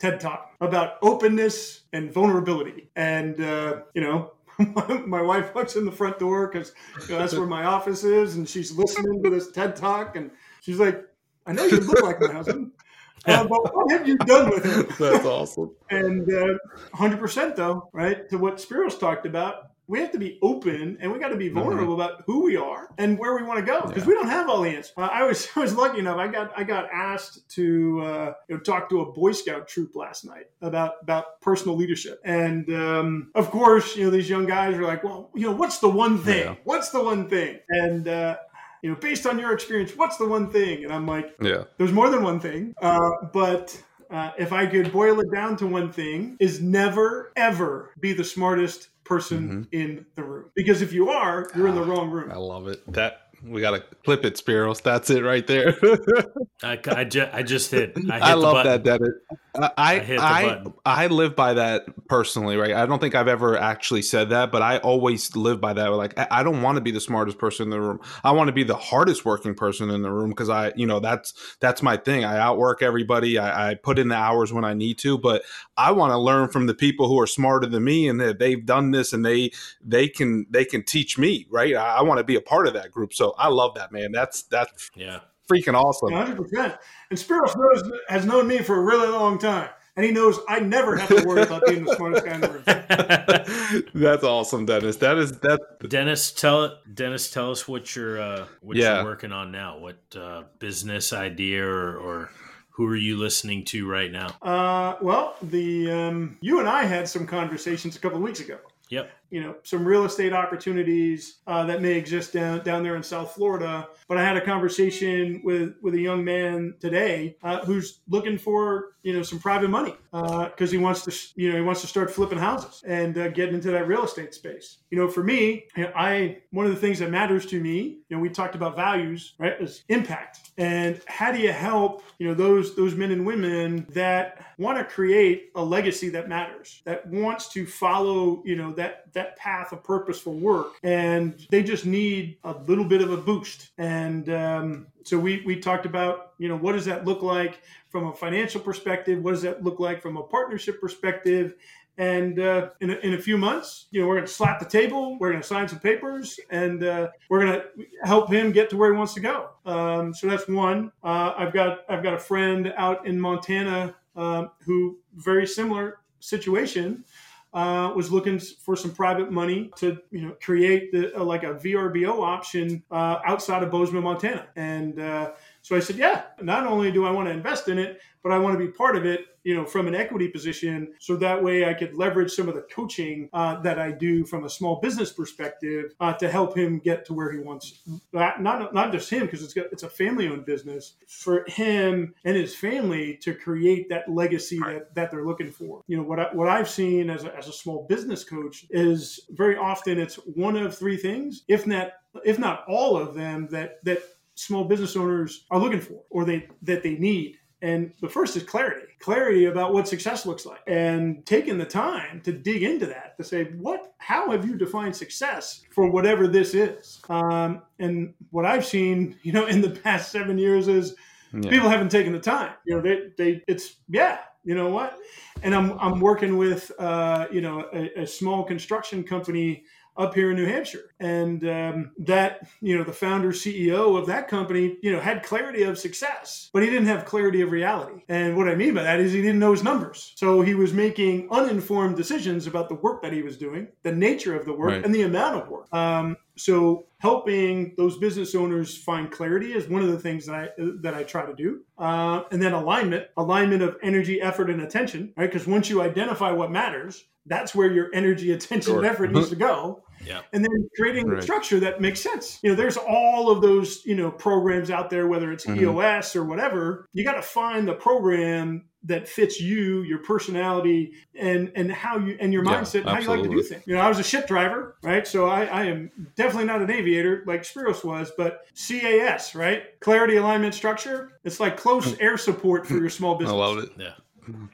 [0.00, 2.90] TED Talk about openness and vulnerability.
[2.96, 4.32] And, uh, you know,
[5.06, 6.72] my wife walks in the front door because
[7.08, 10.30] you know, that's where my office is, and she's listening to this TED Talk, and
[10.60, 11.02] she's like,
[11.46, 12.72] "I know you look like my husband,
[13.26, 15.70] uh, but what have you done with him?" That's awesome.
[15.90, 16.58] and uh,
[16.94, 21.18] 100% though, right to what Spiros talked about we have to be open and we
[21.18, 22.02] got to be vulnerable mm-hmm.
[22.02, 24.08] about who we are and where we want to go because yeah.
[24.08, 24.92] we don't have all the answers.
[24.96, 26.16] Uh, I was I was lucky enough.
[26.16, 29.96] I got I got asked to uh, you know, talk to a Boy Scout troop
[29.96, 34.76] last night about about personal leadership, and um, of course, you know these young guys
[34.76, 36.44] are like, well, you know, what's the one thing?
[36.44, 36.54] Yeah.
[36.62, 37.58] What's the one thing?
[37.68, 38.36] And uh,
[38.82, 40.84] you know, based on your experience, what's the one thing?
[40.84, 43.80] And I'm like, yeah, there's more than one thing, uh, but.
[44.12, 48.24] Uh, if I could boil it down to one thing, is never ever be the
[48.24, 49.62] smartest person mm-hmm.
[49.72, 50.50] in the room.
[50.54, 52.30] Because if you are, you're in the ah, wrong room.
[52.30, 52.80] I love it.
[52.92, 54.80] That we got to clip it, Spiros.
[54.82, 55.76] That's it right there.
[56.62, 57.96] I, I, ju- I, just hit.
[58.10, 59.14] I, I love that, Dennis.
[59.54, 62.74] I I, I, I, live by that personally, right?
[62.74, 65.86] I don't think I've ever actually said that, but I always live by that.
[65.88, 68.00] Like, I, don't want to be the smartest person in the room.
[68.22, 71.00] I want to be the hardest working person in the room because I, you know,
[71.00, 72.24] that's that's my thing.
[72.24, 73.38] I outwork everybody.
[73.38, 75.42] I, I put in the hours when I need to, but
[75.78, 78.64] I want to learn from the people who are smarter than me and that they've
[78.64, 79.50] done this and they
[79.82, 81.74] they can they can teach me, right?
[81.74, 83.14] I, I want to be a part of that group.
[83.14, 84.12] So I love that, man.
[84.12, 85.20] That's that's yeah
[85.50, 86.10] freaking awesome.
[86.10, 86.78] 100%.
[87.10, 89.70] And Spiros knows, has known me for a really long time.
[89.96, 92.48] And he knows I never have to worry about being the smartest guy in the
[92.48, 93.90] room.
[93.94, 94.96] That's awesome, Dennis.
[94.96, 95.60] That is that.
[95.88, 98.96] Dennis, tell Dennis, tell us what you're uh, what yeah.
[98.96, 99.78] you're working on now.
[99.78, 102.30] What uh, business idea or, or
[102.70, 104.28] who are you listening to right now?
[104.40, 108.58] Uh, well, the um, you and I had some conversations a couple of weeks ago.
[108.90, 109.10] Yep.
[109.30, 113.32] You know, some real estate opportunities uh, that may exist down down there in South
[113.32, 113.88] Florida.
[114.08, 118.96] But I had a conversation with with a young man today uh, who's looking for
[119.02, 121.86] you know some private money because uh, he wants to you know he wants to
[121.86, 124.78] start flipping houses and uh, getting into that real estate space.
[124.90, 128.18] You know, for me, I one of the things that matters to me, you know,
[128.18, 129.60] we talked about values, right?
[129.60, 134.44] Is impact and how do you help you know those those men and women that
[134.58, 139.19] want to create a legacy that matters, that wants to follow you know that that
[139.36, 143.70] path of purposeful work, and they just need a little bit of a boost.
[143.78, 147.62] And and um, so we we talked about you know what does that look like
[147.88, 149.22] from a financial perspective?
[149.22, 151.54] What does that look like from a partnership perspective?
[151.98, 154.64] And uh, in, a, in a few months you know we're going to slap the
[154.64, 157.66] table we're going to sign some papers and uh, we're going to
[158.04, 159.50] help him get to where he wants to go.
[159.66, 160.92] Um, so that's one.
[161.04, 167.04] Uh, i've got i've got a friend out in montana um, who very similar situation
[167.52, 171.54] uh, was looking for some private money to you know create the, uh, like a
[171.54, 175.32] VRBO option uh, outside of Bozeman, Montana, and uh,
[175.62, 178.38] so I said, yeah, not only do I want to invest in it, but I
[178.38, 180.92] want to be part of it, you know, from an equity position.
[180.98, 184.44] So that way I could leverage some of the coaching uh, that I do from
[184.44, 187.80] a small business perspective uh, to help him get to where he wants.
[188.12, 192.36] Not, not, not just him, because it's, it's a family owned business, for him and
[192.36, 195.82] his family to create that legacy that, that they're looking for.
[195.86, 199.20] You know, what, I, what I've seen as a, as a small business coach is
[199.30, 201.92] very often it's one of three things, if not,
[202.24, 204.02] if not all of them that, that
[204.40, 207.36] small business owners are looking for or they that they need.
[207.62, 212.22] And the first is clarity clarity about what success looks like and taking the time
[212.22, 216.54] to dig into that to say what how have you defined success for whatever this
[216.54, 217.00] is?
[217.10, 220.94] Um, and what i've seen you know in the past seven years is
[221.34, 221.50] yeah.
[221.50, 222.54] people haven't taken the time.
[222.64, 224.98] You know they, they it's yeah you know what?
[225.42, 229.64] And i'm, I'm working with uh, you know a, a small construction company
[230.00, 230.92] up here in New Hampshire.
[230.98, 235.62] And um, that, you know, the founder CEO of that company, you know, had clarity
[235.62, 238.02] of success, but he didn't have clarity of reality.
[238.08, 240.12] And what I mean by that is he didn't know his numbers.
[240.16, 244.34] So he was making uninformed decisions about the work that he was doing, the nature
[244.34, 244.84] of the work, right.
[244.84, 245.72] and the amount of work.
[245.72, 250.48] Um, so helping those business owners find clarity is one of the things that I
[250.80, 251.60] that I try to do.
[251.78, 255.30] Uh, and then alignment, alignment of energy, effort, and attention, right?
[255.30, 258.78] Because once you identify what matters, that's where your energy, attention, sure.
[258.78, 259.82] and effort needs to go.
[260.04, 260.22] Yeah.
[260.32, 261.18] And then creating right.
[261.18, 262.38] a structure that makes sense.
[262.42, 265.60] You know, there's all of those, you know, programs out there, whether it's mm-hmm.
[265.60, 266.86] EOS or whatever.
[266.92, 272.16] You got to find the program that fits you, your personality, and and how you
[272.18, 273.62] and your mindset, yeah, how you like to do things.
[273.66, 275.06] You know, I was a ship driver, right?
[275.06, 279.78] So I, I am definitely not an aviator like Spiros was, but CAS, right?
[279.80, 281.12] Clarity, alignment, structure.
[281.24, 283.32] It's like close air support for your small business.
[283.34, 283.70] I love it.
[283.78, 283.92] Yeah.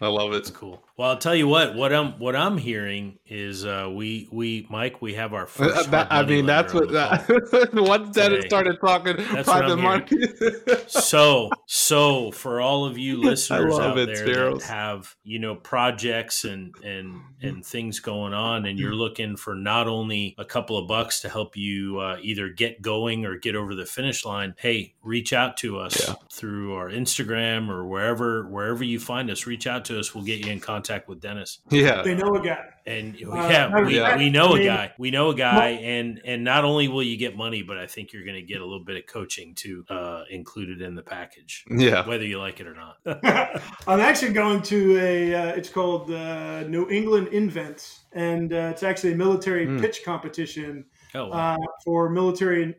[0.01, 0.37] I love it.
[0.37, 0.83] It's cool.
[0.97, 1.75] Well, I'll tell you what.
[1.75, 5.91] What I'm what I'm hearing is uh, we we Mike we have our uh, first.
[5.91, 10.07] That, I mean, that's what that, once Dennis started talking that's private money.
[10.87, 16.45] so so for all of you listeners out it, there that have you know projects
[16.45, 20.89] and and and things going on, and you're looking for not only a couple of
[20.89, 24.55] bucks to help you uh, either get going or get over the finish line.
[24.59, 26.15] Hey, reach out to us yeah.
[26.33, 29.47] through our Instagram or wherever wherever you find us.
[29.47, 30.13] Reach out to us.
[30.13, 31.61] We'll get you in contact with Dennis.
[31.71, 32.65] Yeah, they know a guy.
[32.85, 34.17] And uh, yeah, we, yeah.
[34.17, 34.93] we know I mean, a guy.
[34.99, 38.13] We know a guy, and and not only will you get money, but I think
[38.13, 41.65] you're going to get a little bit of coaching too uh, included in the package.
[41.71, 43.63] Yeah, whether you like it or not.
[43.87, 45.35] I'm actually going to a.
[45.35, 49.81] Uh, it's called uh, New England Invents, and uh, it's actually a military mm.
[49.81, 50.85] pitch competition.
[51.17, 51.55] Oh, wow.
[51.55, 52.75] Uh, for military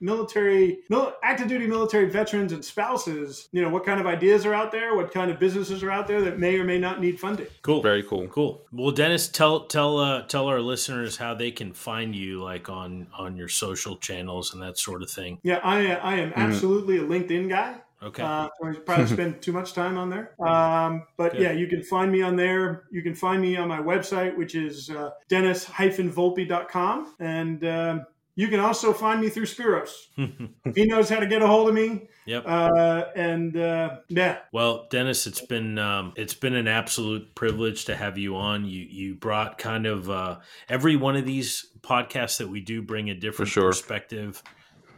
[0.00, 4.54] military, mil- active duty military veterans and spouses, you know, what kind of ideas are
[4.54, 7.18] out there, what kind of businesses are out there that may or may not need
[7.18, 7.46] funding.
[7.62, 7.82] Cool.
[7.82, 8.26] Very cool.
[8.28, 8.62] Cool.
[8.72, 13.06] Well, Dennis, tell tell uh, tell our listeners how they can find you, like on
[13.16, 15.38] on your social channels and that sort of thing.
[15.42, 16.40] Yeah, I I am mm-hmm.
[16.40, 17.76] absolutely a LinkedIn guy.
[18.02, 18.22] Okay.
[18.22, 20.34] Uh, I probably spend too much time on there.
[20.46, 21.40] Um, but Good.
[21.40, 22.84] yeah, you can find me on there.
[22.90, 27.14] You can find me on my website, which is uh, dennis-volpe.com.
[27.18, 30.08] And um, you can also find me through Spiros.
[30.74, 32.08] he knows how to get a hold of me.
[32.26, 32.44] Yep.
[32.46, 34.38] Uh, and uh, yeah.
[34.52, 38.66] Well, Dennis, it's been um, it's been an absolute privilege to have you on.
[38.66, 40.38] You you brought kind of uh,
[40.68, 43.68] every one of these podcasts that we do bring a different sure.
[43.68, 44.42] perspective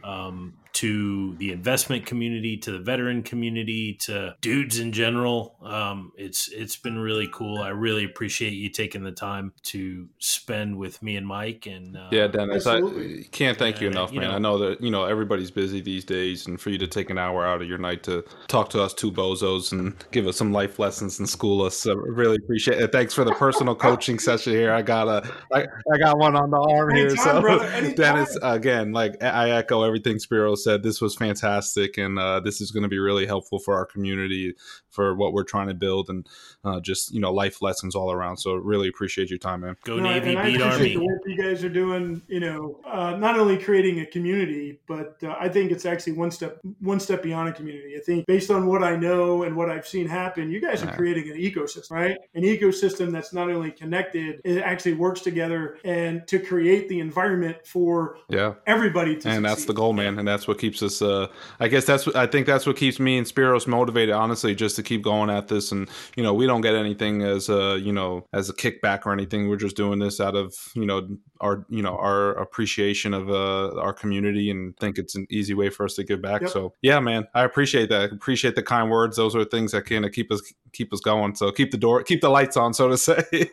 [0.03, 5.55] um, to the investment community, to the veteran community, to dudes in general.
[5.63, 7.59] Um, it's it's been really cool.
[7.61, 11.65] I really appreciate you taking the time to spend with me and Mike.
[11.65, 13.21] And uh, yeah, Dennis, Absolutely.
[13.21, 14.29] I can't thank you enough, you man.
[14.29, 17.09] Know, I know that you know everybody's busy these days, and for you to take
[17.09, 20.37] an hour out of your night to talk to us two bozos and give us
[20.37, 22.91] some life lessons and school us, I really appreciate it.
[22.91, 24.71] Thanks for the personal coaching session here.
[24.71, 25.61] I got a, I,
[25.93, 27.17] I got one on the arm anytime, here.
[27.17, 30.83] So, brother, Dennis, again, like I echo everything Spiro said.
[30.83, 34.55] This was fantastic, and uh, this is going to be really helpful for our community
[34.99, 36.27] for what we're trying to build, and
[36.65, 38.35] uh, just you know life lessons all around.
[38.35, 39.77] So, really appreciate your time, man.
[39.85, 40.95] Go no, Navy, beat Army.
[40.95, 45.15] The work you guys are doing, you know, uh, not only creating a community, but
[45.23, 47.95] uh, I think it's actually one step one step beyond a community.
[47.95, 50.91] I think based on what I know and what I've seen happen, you guys are
[50.91, 52.17] creating an ecosystem, right?
[52.35, 57.55] An ecosystem that's not only connected, it actually works together and to create the environment
[57.65, 59.45] for yeah everybody to and succeed.
[59.45, 61.27] that's the goal man and that's what keeps us uh
[61.59, 64.75] i guess that's what i think that's what keeps me and spiros motivated honestly just
[64.75, 67.93] to keep going at this and you know we don't get anything as a you
[67.93, 71.07] know as a kickback or anything we're just doing this out of you know
[71.41, 75.69] our you know our appreciation of uh our community and think it's an easy way
[75.69, 76.49] for us to give back yep.
[76.49, 79.85] so yeah man i appreciate that I appreciate the kind words those are things that
[79.85, 80.41] kind of keep us
[80.73, 83.23] keep us going so keep the door keep the lights on so to say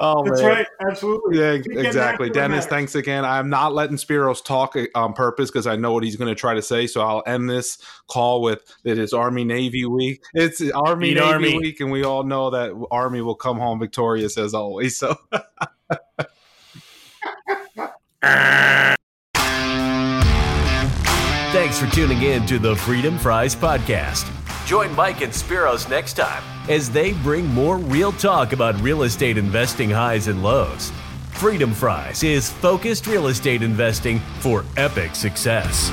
[0.00, 0.50] Oh, That's man.
[0.50, 0.66] right.
[0.88, 1.38] Absolutely.
[1.38, 2.30] Yeah, exactly.
[2.30, 3.24] Dennis, thanks again.
[3.24, 6.36] I'm not letting Spiros talk uh, on purpose because I know what he's going to
[6.36, 6.86] try to say.
[6.86, 10.22] So I'll end this call with it is Army Navy week.
[10.34, 11.58] It's Army Navy Army.
[11.58, 14.96] week, and we all know that Army will come home victorious as always.
[14.96, 15.16] So.
[21.50, 24.30] Thanks for tuning in to the Freedom Fries Podcast.
[24.66, 29.38] Join Mike and Spiros next time as they bring more real talk about real estate
[29.38, 30.92] investing highs and lows.
[31.30, 35.90] Freedom Fries is focused real estate investing for epic success.